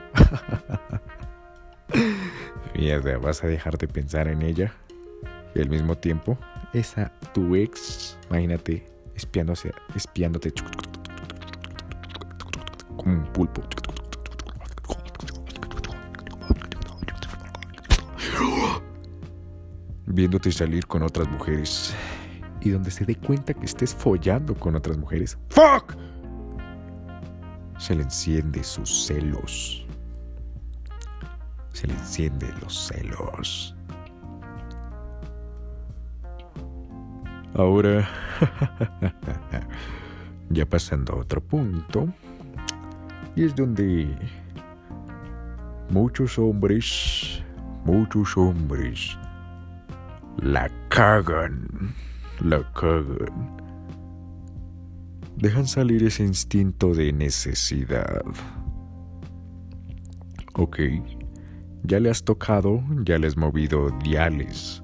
Mierda, 2.76 3.18
vas 3.18 3.44
a 3.44 3.48
dejar 3.48 3.78
de 3.78 3.88
pensar 3.88 4.28
en 4.28 4.42
ella. 4.42 4.74
Y 5.56 5.62
al 5.62 5.70
mismo 5.70 5.96
tiempo, 5.96 6.38
esa 6.74 7.12
tu 7.34 7.56
ex, 7.56 8.18
imagínate, 8.30 8.86
espiándose, 9.16 9.72
espiándote 9.96 10.54
como 12.96 13.14
un 13.14 13.24
pulpo. 13.34 13.62
Viéndote 20.18 20.52
salir 20.52 20.88
con 20.88 21.04
otras 21.04 21.30
mujeres 21.30 21.94
y 22.62 22.72
donde 22.72 22.90
se 22.90 23.06
dé 23.06 23.16
cuenta 23.16 23.54
que 23.54 23.68
estés 23.68 23.94
follando 23.94 24.56
con 24.56 24.76
otras 24.76 24.98
mujeres. 24.98 25.38
¡Fuck! 25.50 25.94
Se 27.78 27.94
le 27.94 28.02
enciende 28.02 28.64
sus 28.64 29.06
celos. 29.06 29.86
Se 31.72 31.86
le 31.86 31.94
enciende 31.94 32.48
los 32.64 32.88
celos. 32.88 33.76
Ahora, 37.54 38.10
ya 40.50 40.66
pasando 40.66 41.14
a 41.14 41.18
otro 41.18 41.42
punto, 41.42 42.08
y 43.36 43.44
es 43.44 43.56
donde 43.56 44.18
muchos 45.92 46.40
hombres, 46.40 47.44
muchos 47.86 48.36
hombres 48.36 49.16
la 50.38 50.70
cagan. 50.90 51.94
La 52.40 52.64
cagan. 52.74 53.58
Dejan 55.38 55.68
salir 55.68 56.04
ese 56.04 56.24
instinto 56.24 56.94
de 56.94 57.14
necesidad. 57.14 58.24
Ok. 60.54 60.80
Ya 61.84 62.00
le 62.00 62.10
has 62.10 62.24
tocado, 62.24 62.84
ya 63.04 63.18
le 63.18 63.28
has 63.28 63.38
movido 63.38 63.90
diales 64.04 64.84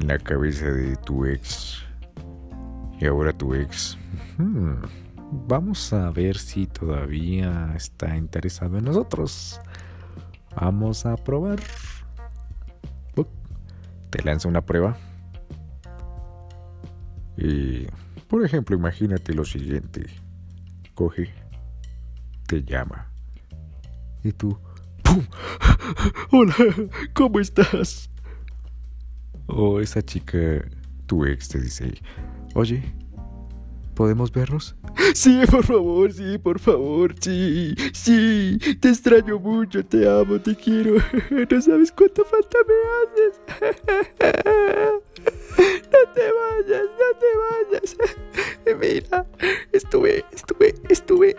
en 0.00 0.06
la 0.06 0.18
cabeza 0.18 0.66
de 0.66 0.96
tu 0.96 1.24
ex. 1.24 1.82
Y 3.00 3.06
ahora 3.06 3.32
tu 3.32 3.54
ex. 3.54 3.96
Hmm, 4.36 4.74
vamos 5.46 5.92
a 5.92 6.10
ver 6.10 6.36
si 6.36 6.66
todavía 6.66 7.72
está 7.76 8.16
interesado 8.16 8.78
en 8.78 8.84
nosotros. 8.84 9.60
Vamos 10.56 11.06
a 11.06 11.16
probar. 11.16 11.60
Te 14.10 14.22
lanza 14.22 14.48
una 14.48 14.64
prueba. 14.64 14.96
Y, 17.36 17.86
por 18.28 18.44
ejemplo, 18.44 18.76
imagínate 18.76 19.34
lo 19.34 19.44
siguiente. 19.44 20.06
Coge, 20.94 21.30
te 22.46 22.62
llama. 22.64 23.10
Y 24.24 24.32
tú, 24.32 24.58
¡pum! 25.02 25.24
Hola, 26.32 26.54
¿cómo 27.14 27.38
estás? 27.38 28.10
O 29.46 29.80
esa 29.80 30.02
chica, 30.02 30.38
tu 31.06 31.24
ex, 31.24 31.48
te 31.48 31.60
dice, 31.60 31.94
oye, 32.54 32.82
¿podemos 33.98 34.30
vernos? 34.30 34.76
Sí, 35.12 35.40
por 35.50 35.64
favor, 35.64 36.12
sí, 36.12 36.38
por 36.38 36.60
favor, 36.60 37.16
sí, 37.18 37.74
sí, 37.92 38.56
te 38.80 38.90
extraño 38.90 39.40
mucho, 39.40 39.84
te 39.84 40.08
amo, 40.08 40.40
te 40.40 40.54
quiero, 40.54 40.94
no 41.50 41.60
sabes 41.60 41.90
cuánta 41.90 42.22
falta 42.24 42.58
me 42.68 42.74
haces. 42.94 43.40
No 45.58 46.12
te 46.14 46.30
vayas, 46.30 46.84
no 46.84 47.08
te 47.18 47.26
vayas. 47.72 47.96
Mira, 48.80 49.26
estuve, 49.72 50.24
estuve, 50.30 50.74
estuve, 50.88 51.36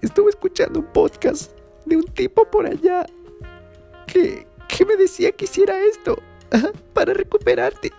estuve 0.00 0.30
escuchando 0.30 0.80
un 0.80 0.86
podcast 0.86 1.52
de 1.86 1.98
un 1.98 2.04
tipo 2.04 2.44
por 2.50 2.66
allá 2.66 3.06
que, 4.08 4.48
que 4.66 4.84
me 4.84 4.96
decía 4.96 5.30
que 5.30 5.44
hiciera 5.44 5.80
esto 5.84 6.18
para 6.94 7.14
recuperarte. 7.14 7.92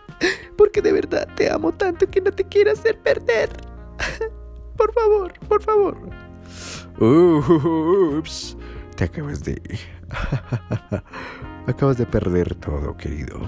Porque 0.57 0.81
de 0.81 0.91
verdad 0.91 1.27
te 1.35 1.51
amo 1.51 1.71
tanto 1.71 2.09
que 2.09 2.21
no 2.21 2.31
te 2.31 2.43
quiero 2.43 2.71
hacer 2.71 2.99
perder. 2.99 3.49
Por 4.77 4.91
favor, 4.93 5.33
por 5.47 5.61
favor. 5.61 5.95
Ups, 6.99 8.57
te 8.95 9.03
acabas 9.03 9.43
de... 9.43 9.61
acabas 11.67 11.97
de 11.97 12.05
perder 12.05 12.55
todo, 12.55 12.97
querido. 12.97 13.47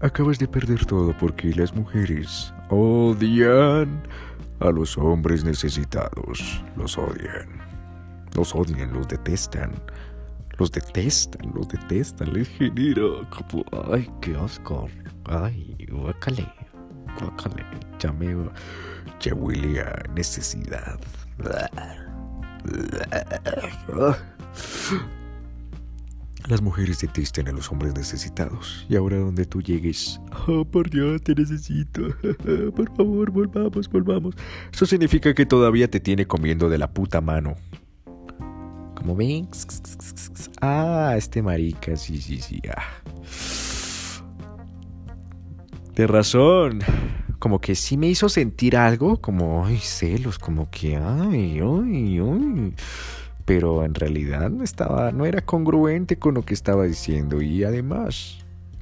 Acabas 0.00 0.38
de 0.38 0.48
perder 0.48 0.84
todo 0.86 1.16
porque 1.18 1.54
las 1.54 1.74
mujeres 1.74 2.52
odian 2.70 4.02
a 4.60 4.70
los 4.70 4.96
hombres 4.98 5.44
necesitados. 5.44 6.62
Los 6.76 6.98
odian. 6.98 7.48
Los 8.34 8.54
odian, 8.54 8.92
los 8.92 9.08
detestan. 9.08 9.72
Los 10.58 10.70
detestan, 10.70 11.52
los 11.54 11.68
detestan, 11.68 12.32
les 12.32 12.48
genera 12.48 13.28
como, 13.30 13.64
ay, 13.92 14.08
qué 14.20 14.36
asco, 14.36 14.88
ay, 15.24 15.76
guacale, 15.90 16.46
guacale, 17.18 17.64
ya 17.98 18.12
me, 18.12 18.34
necesidad. 20.14 21.00
Las 26.48 26.60
mujeres 26.60 27.00
detestan 27.00 27.48
a 27.48 27.52
los 27.52 27.72
hombres 27.72 27.94
necesitados. 27.96 28.86
Y 28.88 28.96
ahora 28.96 29.16
donde 29.16 29.46
tú 29.46 29.62
llegues, 29.62 30.20
oh 30.46 30.64
por 30.64 30.90
Dios, 30.90 31.22
te 31.22 31.34
necesito. 31.34 32.02
Por 32.76 32.94
favor, 32.96 33.30
volvamos, 33.30 33.88
volvamos. 33.88 34.34
Eso 34.72 34.86
significa 34.86 35.34
que 35.34 35.46
todavía 35.46 35.88
te 35.88 36.00
tiene 36.00 36.26
comiendo 36.26 36.68
de 36.68 36.78
la 36.78 36.92
puta 36.92 37.20
mano. 37.20 37.56
Como 39.04 39.16
ven. 39.16 39.46
Ah, 40.62 41.12
este 41.18 41.42
marica, 41.42 41.94
sí, 41.94 42.22
sí, 42.22 42.40
sí. 42.40 42.62
Ah. 42.74 43.02
De 45.94 46.06
razón. 46.06 46.80
Como 47.38 47.60
que 47.60 47.74
sí 47.74 47.98
me 47.98 48.08
hizo 48.08 48.30
sentir 48.30 48.78
algo, 48.78 49.18
como, 49.20 49.66
ay, 49.66 49.76
celos, 49.76 50.38
como 50.38 50.70
que, 50.70 50.96
ay, 50.96 51.60
ay, 51.60 52.18
ay. 52.18 52.74
Pero 53.44 53.84
en 53.84 53.94
realidad 53.94 54.48
no 54.48 54.64
estaba, 54.64 55.12
no 55.12 55.26
era 55.26 55.42
congruente 55.42 56.16
con 56.16 56.32
lo 56.32 56.42
que 56.46 56.54
estaba 56.54 56.84
diciendo. 56.84 57.42
Y 57.42 57.62
además, 57.62 58.38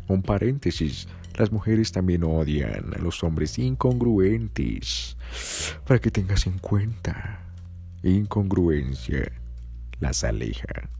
un 0.06 0.22
paréntesis, 0.22 1.08
las 1.34 1.50
mujeres 1.50 1.90
también 1.90 2.22
odian 2.22 2.94
a 2.94 2.98
los 2.98 3.24
hombres 3.24 3.58
incongruentes. 3.58 5.16
Para 5.84 5.98
que 5.98 6.12
tengas 6.12 6.46
en 6.46 6.58
cuenta. 6.58 7.40
Incongruencia 8.04 9.41
las 10.02 10.24
aleja. 10.24 10.90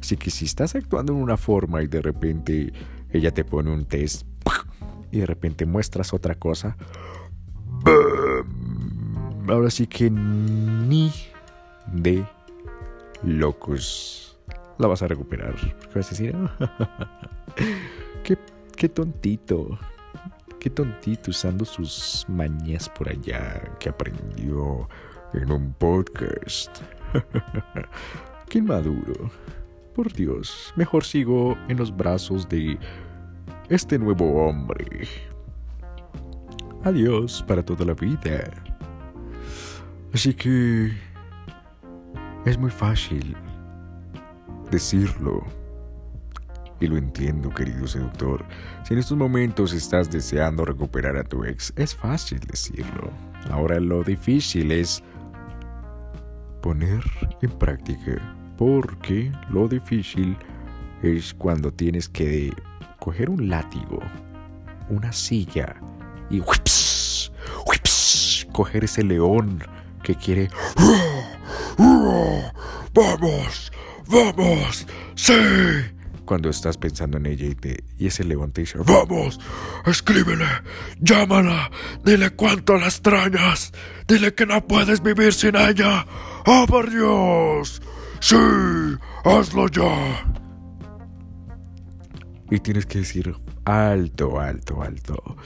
Así 0.00 0.16
que 0.16 0.30
si 0.30 0.46
estás 0.46 0.74
actuando 0.74 1.12
en 1.12 1.18
una 1.18 1.36
forma 1.36 1.82
y 1.82 1.86
de 1.86 2.02
repente 2.02 2.72
ella 3.10 3.30
te 3.30 3.44
pone 3.44 3.70
un 3.70 3.84
test 3.84 4.26
y 5.12 5.18
de 5.18 5.26
repente 5.26 5.66
muestras 5.66 6.12
otra 6.14 6.34
cosa, 6.34 6.76
ahora 9.46 9.70
sí 9.70 9.86
que 9.86 10.10
ni 10.10 11.12
de 11.92 12.26
locos 13.22 14.38
la 14.78 14.88
vas 14.88 15.02
a 15.02 15.08
recuperar. 15.08 15.54
vas 15.94 16.06
a 16.06 16.10
decir, 16.10 16.34
qué, 18.24 18.38
qué 18.74 18.88
tontito, 18.88 19.78
qué 20.58 20.70
tontito 20.70 21.30
usando 21.30 21.66
sus 21.66 22.24
mañas 22.26 22.88
por 22.88 23.10
allá 23.10 23.62
que 23.78 23.90
aprendió 23.90 24.88
en 25.34 25.52
un 25.52 25.74
podcast. 25.74 26.80
Qué 28.48 28.58
inmaduro. 28.58 29.30
Por 29.94 30.12
Dios, 30.12 30.72
mejor 30.76 31.04
sigo 31.04 31.56
en 31.68 31.76
los 31.76 31.94
brazos 31.94 32.48
de 32.48 32.78
este 33.68 33.98
nuevo 33.98 34.46
hombre. 34.46 35.08
Adiós 36.84 37.44
para 37.46 37.64
toda 37.64 37.84
la 37.84 37.94
vida. 37.94 38.50
Así 40.12 40.34
que 40.34 40.92
es 42.44 42.58
muy 42.58 42.70
fácil 42.70 43.36
decirlo. 44.70 45.44
Y 46.80 46.88
lo 46.88 46.96
entiendo, 46.96 47.50
querido 47.50 47.86
seductor. 47.86 48.44
Si 48.84 48.94
en 48.94 48.98
estos 48.98 49.16
momentos 49.16 49.72
estás 49.72 50.10
deseando 50.10 50.64
recuperar 50.64 51.16
a 51.16 51.22
tu 51.22 51.44
ex, 51.44 51.72
es 51.76 51.94
fácil 51.94 52.40
decirlo. 52.40 53.10
Ahora 53.50 53.78
lo 53.78 54.02
difícil 54.02 54.72
es 54.72 55.04
poner 56.62 57.02
en 57.42 57.50
práctica, 57.50 58.16
porque 58.56 59.30
lo 59.50 59.68
difícil 59.68 60.36
es 61.02 61.34
cuando 61.34 61.72
tienes 61.72 62.08
que 62.08 62.52
coger 63.00 63.28
un 63.28 63.50
látigo, 63.50 63.98
una 64.88 65.12
silla 65.12 65.74
y 66.30 66.40
coger 68.52 68.84
ese 68.84 69.02
león 69.02 69.62
que 70.02 70.14
quiere 70.14 70.48
vamos, 72.94 73.72
vamos, 74.08 74.86
sí 75.14 75.32
cuando 76.32 76.48
estás 76.48 76.78
pensando 76.78 77.18
en 77.18 77.26
ella 77.26 77.44
y, 77.44 77.54
te, 77.54 77.84
y 77.98 78.06
ese 78.06 78.24
león 78.24 78.52
te 78.52 78.62
dice, 78.62 78.78
vamos, 78.78 79.38
escríbele, 79.84 80.46
llámala, 80.98 81.70
dile 82.06 82.30
cuánto 82.30 82.78
la 82.78 82.86
extrañas, 82.86 83.70
dile 84.08 84.32
que 84.32 84.46
no 84.46 84.66
puedes 84.66 85.02
vivir 85.02 85.34
sin 85.34 85.56
ella. 85.56 86.06
¡Oh, 86.46 86.64
por 86.66 86.88
Dios! 86.88 87.82
Sí, 88.20 88.34
hazlo 89.24 89.68
ya. 89.68 90.26
Y 92.50 92.58
tienes 92.60 92.86
que 92.86 93.00
decir, 93.00 93.36
alto, 93.66 94.40
alto, 94.40 94.82
alto. 94.82 95.36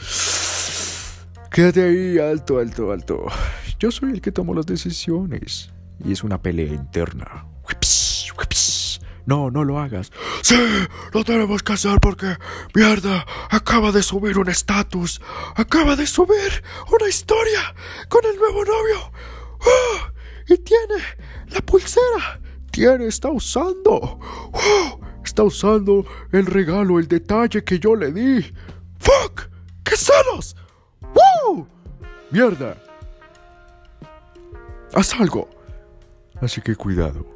Quédate 1.51 1.83
ahí, 1.83 2.18
alto, 2.20 2.61
alto, 2.61 2.92
alto. 2.92 3.27
Yo 3.81 3.90
soy 3.90 4.12
el 4.12 4.20
que 4.20 4.31
tomo 4.31 4.55
las 4.55 4.66
decisiones. 4.66 5.72
Y 6.05 6.12
es 6.12 6.22
una 6.22 6.40
pelea 6.40 6.72
interna. 6.72 7.44
No, 9.27 9.51
no 9.51 9.65
lo 9.65 9.81
hagas. 9.81 10.12
Sí, 10.41 10.57
lo 11.12 11.25
tenemos 11.25 11.62
que 11.62 11.73
hacer 11.73 11.99
porque, 12.01 12.37
mierda, 12.75 13.27
acaba 13.51 13.91
de 13.91 14.03
subir 14.03 14.39
un 14.39 14.49
estatus. 14.49 15.21
Acaba 15.57 15.97
de 15.97 16.07
subir 16.07 16.62
una 16.93 17.09
historia 17.09 17.75
con 18.09 18.25
el 18.25 18.37
nuevo 18.37 18.65
novio. 18.65 19.12
¡Oh! 19.61 20.12
Y 20.49 20.57
tiene 20.59 21.03
la 21.49 21.61
pulsera. 21.61 22.41
Tiene, 22.71 23.09
está 23.09 23.29
usando. 23.29 24.21
¡Oh! 24.53 25.01
Está 25.25 25.43
usando 25.43 26.07
el 26.31 26.47
regalo, 26.47 27.01
el 27.01 27.09
detalle 27.09 27.65
que 27.65 27.81
yo 27.81 27.97
le 27.97 28.12
di. 28.12 28.55
¡Fuck! 29.01 29.49
¡Qué 29.83 29.97
celos! 29.97 30.55
¡Woo! 31.01 31.67
¡Mierda! 32.31 32.77
Haz 34.95 35.15
algo. 35.15 35.51
Así 36.41 36.61
que 36.61 36.77
cuidado. 36.77 37.27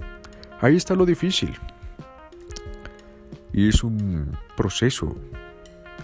Ahí 0.61 0.77
está 0.77 0.95
lo 0.95 1.05
difícil. 1.05 1.59
Y 3.53 3.69
es 3.69 3.83
un 3.83 4.37
proceso 4.57 5.15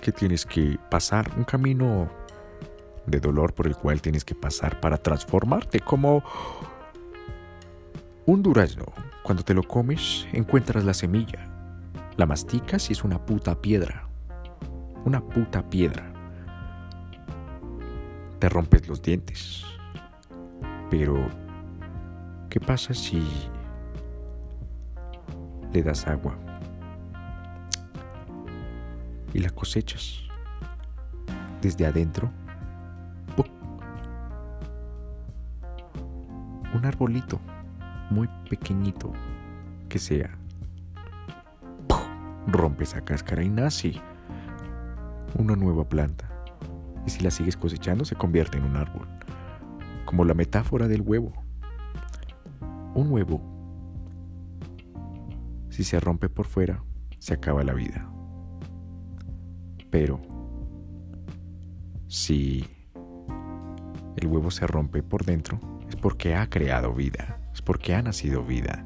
que 0.00 0.12
tienes 0.12 0.44
que 0.44 0.78
pasar, 0.90 1.30
un 1.36 1.44
camino 1.44 2.08
de 3.06 3.20
dolor 3.20 3.54
por 3.54 3.66
el 3.66 3.76
cual 3.76 4.00
tienes 4.02 4.24
que 4.24 4.34
pasar 4.34 4.80
para 4.80 4.96
transformarte 4.96 5.80
como 5.80 6.24
un 8.26 8.42
durazno 8.42 8.86
Cuando 9.22 9.44
te 9.44 9.54
lo 9.54 9.62
comes, 9.62 10.26
encuentras 10.32 10.84
la 10.84 10.94
semilla. 10.94 11.48
La 12.16 12.26
masticas 12.26 12.90
y 12.90 12.92
es 12.92 13.02
una 13.02 13.24
puta 13.24 13.60
piedra. 13.60 14.08
Una 15.04 15.20
puta 15.20 15.68
piedra. 15.68 16.12
Te 18.38 18.48
rompes 18.48 18.86
los 18.88 19.02
dientes. 19.02 19.64
Pero, 20.90 21.16
¿qué 22.48 22.60
pasa 22.60 22.94
si 22.94 23.20
le 25.72 25.82
das 25.82 26.06
agua 26.06 26.45
y 29.36 29.40
la 29.40 29.50
cosechas 29.50 30.22
desde 31.60 31.86
adentro? 31.86 32.30
Un 36.74 36.84
arbolito 36.84 37.38
muy 38.10 38.28
pequeñito 38.48 39.12
que 39.88 39.98
sea. 39.98 40.30
Rompe 42.46 42.84
esa 42.84 43.02
cáscara 43.02 43.42
y 43.42 43.48
nace 43.48 44.00
una 45.38 45.54
nueva 45.54 45.86
planta. 45.86 46.30
Y 47.06 47.10
si 47.10 47.22
la 47.22 47.30
sigues 47.30 47.56
cosechando 47.56 48.04
se 48.04 48.16
convierte 48.16 48.56
en 48.56 48.64
un 48.64 48.76
árbol. 48.76 49.06
Como 50.06 50.24
la 50.24 50.34
metáfora 50.34 50.88
del 50.88 51.02
huevo. 51.02 51.32
Un 52.94 53.10
huevo, 53.10 53.42
si 55.68 55.84
se 55.84 56.00
rompe 56.00 56.30
por 56.30 56.46
fuera, 56.46 56.82
se 57.18 57.34
acaba 57.34 57.62
la 57.62 57.74
vida. 57.74 58.15
Pero, 59.98 60.20
si 62.06 62.66
el 64.18 64.26
huevo 64.26 64.50
se 64.50 64.66
rompe 64.66 65.02
por 65.02 65.24
dentro, 65.24 65.58
es 65.88 65.96
porque 65.96 66.34
ha 66.34 66.50
creado 66.50 66.92
vida 66.92 67.40
es 67.54 67.62
porque 67.62 67.94
ha 67.94 68.02
nacido 68.02 68.44
vida. 68.44 68.84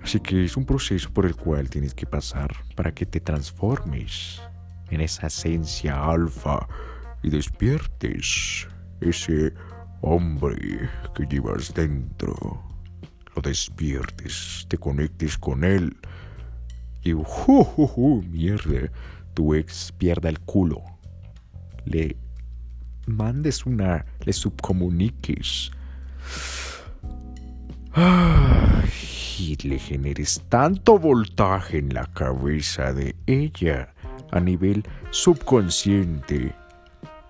Así 0.00 0.20
que 0.20 0.46
es 0.46 0.56
un 0.56 0.64
proceso 0.64 1.12
por 1.12 1.26
el 1.26 1.36
cual 1.36 1.68
tienes 1.68 1.92
que 1.92 2.06
pasar 2.06 2.56
para 2.74 2.94
que 2.94 3.04
te 3.04 3.20
transformes 3.20 4.40
en 4.88 5.02
esa 5.02 5.26
esencia 5.26 6.02
alfa 6.02 6.66
y 7.22 7.28
despiertes 7.28 8.66
ese 9.02 9.52
hombre 10.00 10.88
que 11.14 11.26
llevas 11.26 11.74
dentro. 11.74 12.34
Lo 13.36 13.42
despiertes, 13.42 14.64
te 14.70 14.78
conectes 14.78 15.36
con 15.36 15.62
él 15.62 15.94
y 17.04 17.12
uh, 17.12 18.22
mierda, 18.30 18.90
tu 19.34 19.54
ex 19.54 19.92
pierda 19.92 20.30
el 20.30 20.40
culo. 20.40 20.82
Le 21.84 22.16
mandes 23.06 23.66
una, 23.66 24.06
le 24.24 24.32
subcomuniques 24.32 25.70
y 29.38 29.56
le 29.68 29.78
generes 29.78 30.42
tanto 30.48 30.98
voltaje 30.98 31.78
en 31.78 31.92
la 31.92 32.06
cabeza 32.06 32.92
de 32.92 33.14
ella 33.26 33.92
a 34.32 34.40
nivel 34.40 34.82
subconsciente 35.10 36.54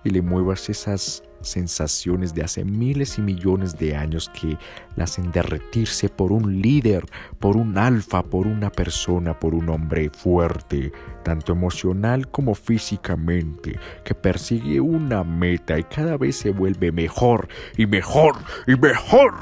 y 0.03 0.09
le 0.09 0.21
muevas 0.21 0.69
esas 0.69 1.21
sensaciones 1.45 2.33
de 2.33 2.43
hace 2.43 2.65
miles 2.65 3.17
y 3.17 3.21
millones 3.21 3.77
de 3.77 3.95
años 3.95 4.29
que 4.29 4.57
la 4.95 5.05
hacen 5.05 5.31
derretirse 5.31 6.09
por 6.09 6.31
un 6.31 6.61
líder, 6.61 7.05
por 7.39 7.57
un 7.57 7.77
alfa, 7.77 8.23
por 8.23 8.47
una 8.47 8.69
persona, 8.69 9.39
por 9.39 9.55
un 9.55 9.69
hombre 9.69 10.09
fuerte, 10.09 10.91
tanto 11.23 11.53
emocional 11.53 12.29
como 12.29 12.55
físicamente, 12.55 13.79
que 14.03 14.15
persigue 14.15 14.79
una 14.79 15.23
meta 15.23 15.77
y 15.77 15.83
cada 15.83 16.17
vez 16.17 16.35
se 16.37 16.51
vuelve 16.51 16.91
mejor 16.91 17.47
y 17.77 17.85
mejor 17.85 18.35
y 18.67 18.75
mejor. 18.75 19.33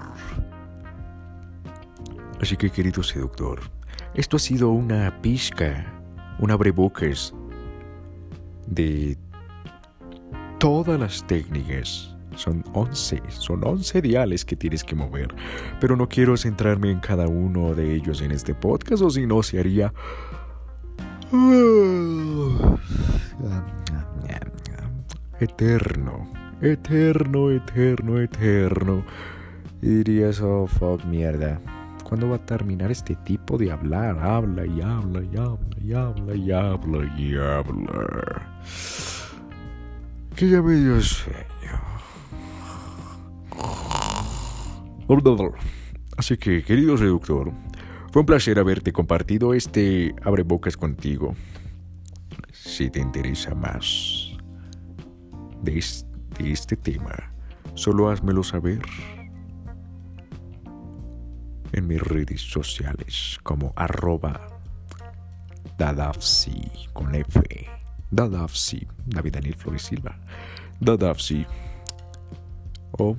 Así 2.42 2.58
que 2.58 2.70
querido 2.70 3.04
seductor, 3.04 3.62
esto 4.14 4.38
ha 4.38 4.40
sido 4.40 4.70
una 4.70 5.22
pizca, 5.22 5.86
un 6.40 6.52
abrebocas 6.52 7.34
de 8.68 9.18
todas 10.64 10.98
las 10.98 11.28
técnicas. 11.28 12.16
Son 12.38 12.64
11, 12.72 13.22
son 13.28 13.68
11 13.68 14.02
diales 14.02 14.46
que 14.46 14.56
tienes 14.56 14.82
que 14.86 14.96
mover. 14.96 15.28
Pero 15.82 15.98
no 15.98 16.08
quiero 16.08 16.38
centrarme 16.38 16.90
en 16.90 17.02
cada 17.02 17.28
uno 17.28 17.76
de 17.76 17.94
ellos 17.94 18.22
en 18.22 18.32
este 18.32 18.56
podcast 18.56 19.04
o 19.04 19.10
si 19.10 19.28
no 19.28 19.44
se 19.44 19.60
haría... 19.60 19.94
Eterno, 25.42 26.32
eterno, 26.62 27.52
eterno, 27.52 28.22
eterno. 28.22 29.04
Y 29.82 29.90
dirías, 29.90 30.40
oh 30.40 30.66
fuck, 30.68 31.04
mierda. 31.04 31.60
¿Cuándo 32.06 32.30
va 32.30 32.38
a 32.38 32.46
terminar 32.46 32.90
este 32.90 33.18
tipo 33.18 33.58
de 33.58 33.70
hablar? 33.70 34.18
Habla 34.18 34.66
y 34.66 34.80
habla 34.80 35.22
y 35.24 35.36
habla 35.36 35.78
y 35.82 35.94
habla 35.94 36.36
y 36.36 36.52
habla 36.52 37.20
y 37.20 37.36
habla 37.36 38.54
que 40.34 40.50
ya 40.50 40.62
me 40.62 40.74
dio 40.76 41.02
sueño. 41.02 41.44
Así 46.18 46.38
que, 46.38 46.64
querido 46.64 46.98
seductor, 46.98 47.52
fue 48.12 48.22
un 48.22 48.26
placer 48.26 48.60
haberte 48.60 48.94
compartido 48.94 49.54
este 49.54 50.16
abrebocas 50.24 50.78
contigo. 50.78 51.36
Si 52.52 52.90
te 52.90 53.00
interesa 53.00 53.54
más 53.56 54.38
de 55.62 55.78
este, 55.78 56.78
tema, 56.78 57.34
solo 57.74 58.10
házmelo 58.10 58.44
saber 58.44 58.82
en 61.72 61.88
mis 61.88 62.02
redes 62.02 62.42
sociales 62.42 63.40
como 63.44 63.74
arroba 63.76 64.48
dadafsi. 65.78 66.72
Dadafsi, 68.14 68.88
David 69.08 69.34
Daniel 69.34 69.56
Flores 69.56 69.82
Silva, 69.82 70.20
Dadafsi, 70.80 71.46
o 72.92 73.18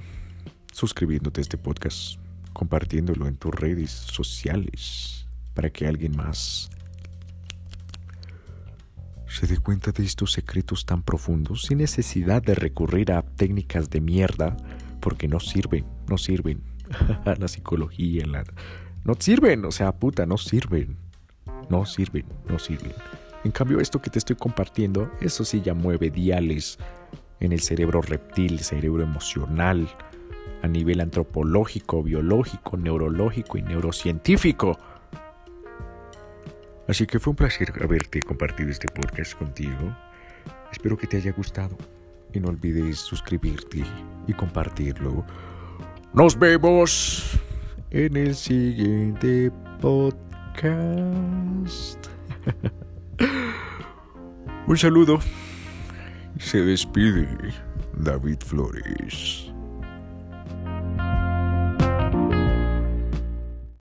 suscribiéndote 0.72 1.40
a 1.40 1.42
este 1.42 1.59
podcast, 1.59 2.18
compartiéndolo 2.52 3.26
en 3.26 3.37
tus 3.37 3.52
redes 3.52 3.90
sociales 3.90 5.26
para 5.54 5.70
que 5.70 5.87
alguien 5.87 6.16
más 6.16 6.70
se 9.26 9.48
dé 9.48 9.59
cuenta 9.59 9.90
de 9.90 10.04
estos 10.04 10.30
secretos 10.30 10.87
tan 10.87 11.02
profundos 11.02 11.62
sin 11.62 11.78
necesidad 11.78 12.40
de 12.40 12.54
recurrir 12.54 13.11
a 13.11 13.22
técnicas 13.22 13.90
de 13.90 14.00
mierda 14.00 14.57
porque 15.00 15.26
no 15.26 15.40
sirven, 15.40 15.85
no 16.09 16.18
sirven. 16.18 16.62
la 17.38 17.48
psicología, 17.48 18.26
la... 18.26 18.44
no 19.02 19.14
sirven, 19.18 19.64
o 19.64 19.72
sea, 19.72 19.90
puta, 19.90 20.24
no 20.24 20.38
sirven. 20.38 20.98
No 21.68 21.85
sirven, 21.85 22.26
no 22.48 22.61
sirven. 22.61 22.92
En 23.44 23.52
cambio, 23.52 23.78
esto 23.80 24.00
que 24.00 24.11
te 24.11 24.18
estoy 24.18 24.37
compartiendo, 24.37 25.11
eso 25.20 25.44
sí 25.44 25.61
ya 25.61 25.74
mueve 25.74 26.11
diales 26.11 26.78
en 27.40 27.52
el 27.52 27.61
cerebro 27.61 28.00
reptil, 28.00 28.61
cerebro 28.61 29.02
emocional, 29.02 29.88
a 30.62 30.68
nivel 30.68 31.00
antropológico, 31.02 32.02
biológico, 32.02 32.78
neurológico 32.78 33.59
y 33.59 33.62
neurocientífico. 33.62 34.78
Así 36.88 37.07
que 37.07 37.18
fue 37.18 37.33
un 37.33 37.37
placer 37.37 37.70
haberte 37.83 38.20
compartido 38.20 38.70
este 38.70 38.88
podcast 38.88 39.35
contigo. 39.35 39.94
Espero 40.72 40.96
que 40.96 41.07
te 41.07 41.18
haya 41.18 41.33
gustado 41.33 41.76
y 42.33 42.40
no 42.40 42.48
olvides 42.48 42.98
suscribirte 42.98 43.85
y 44.26 44.33
compartirlo. 44.33 45.24
Nos 46.14 46.38
vemos 46.38 47.38
en 47.90 48.16
el 48.16 48.35
siguiente 48.35 49.50
podcast. 49.80 50.48
Un 54.66 54.79
saludo. 54.79 55.18
Se 56.38 56.59
despide 56.59 57.29
David 57.96 58.38
Flores. 58.44 59.54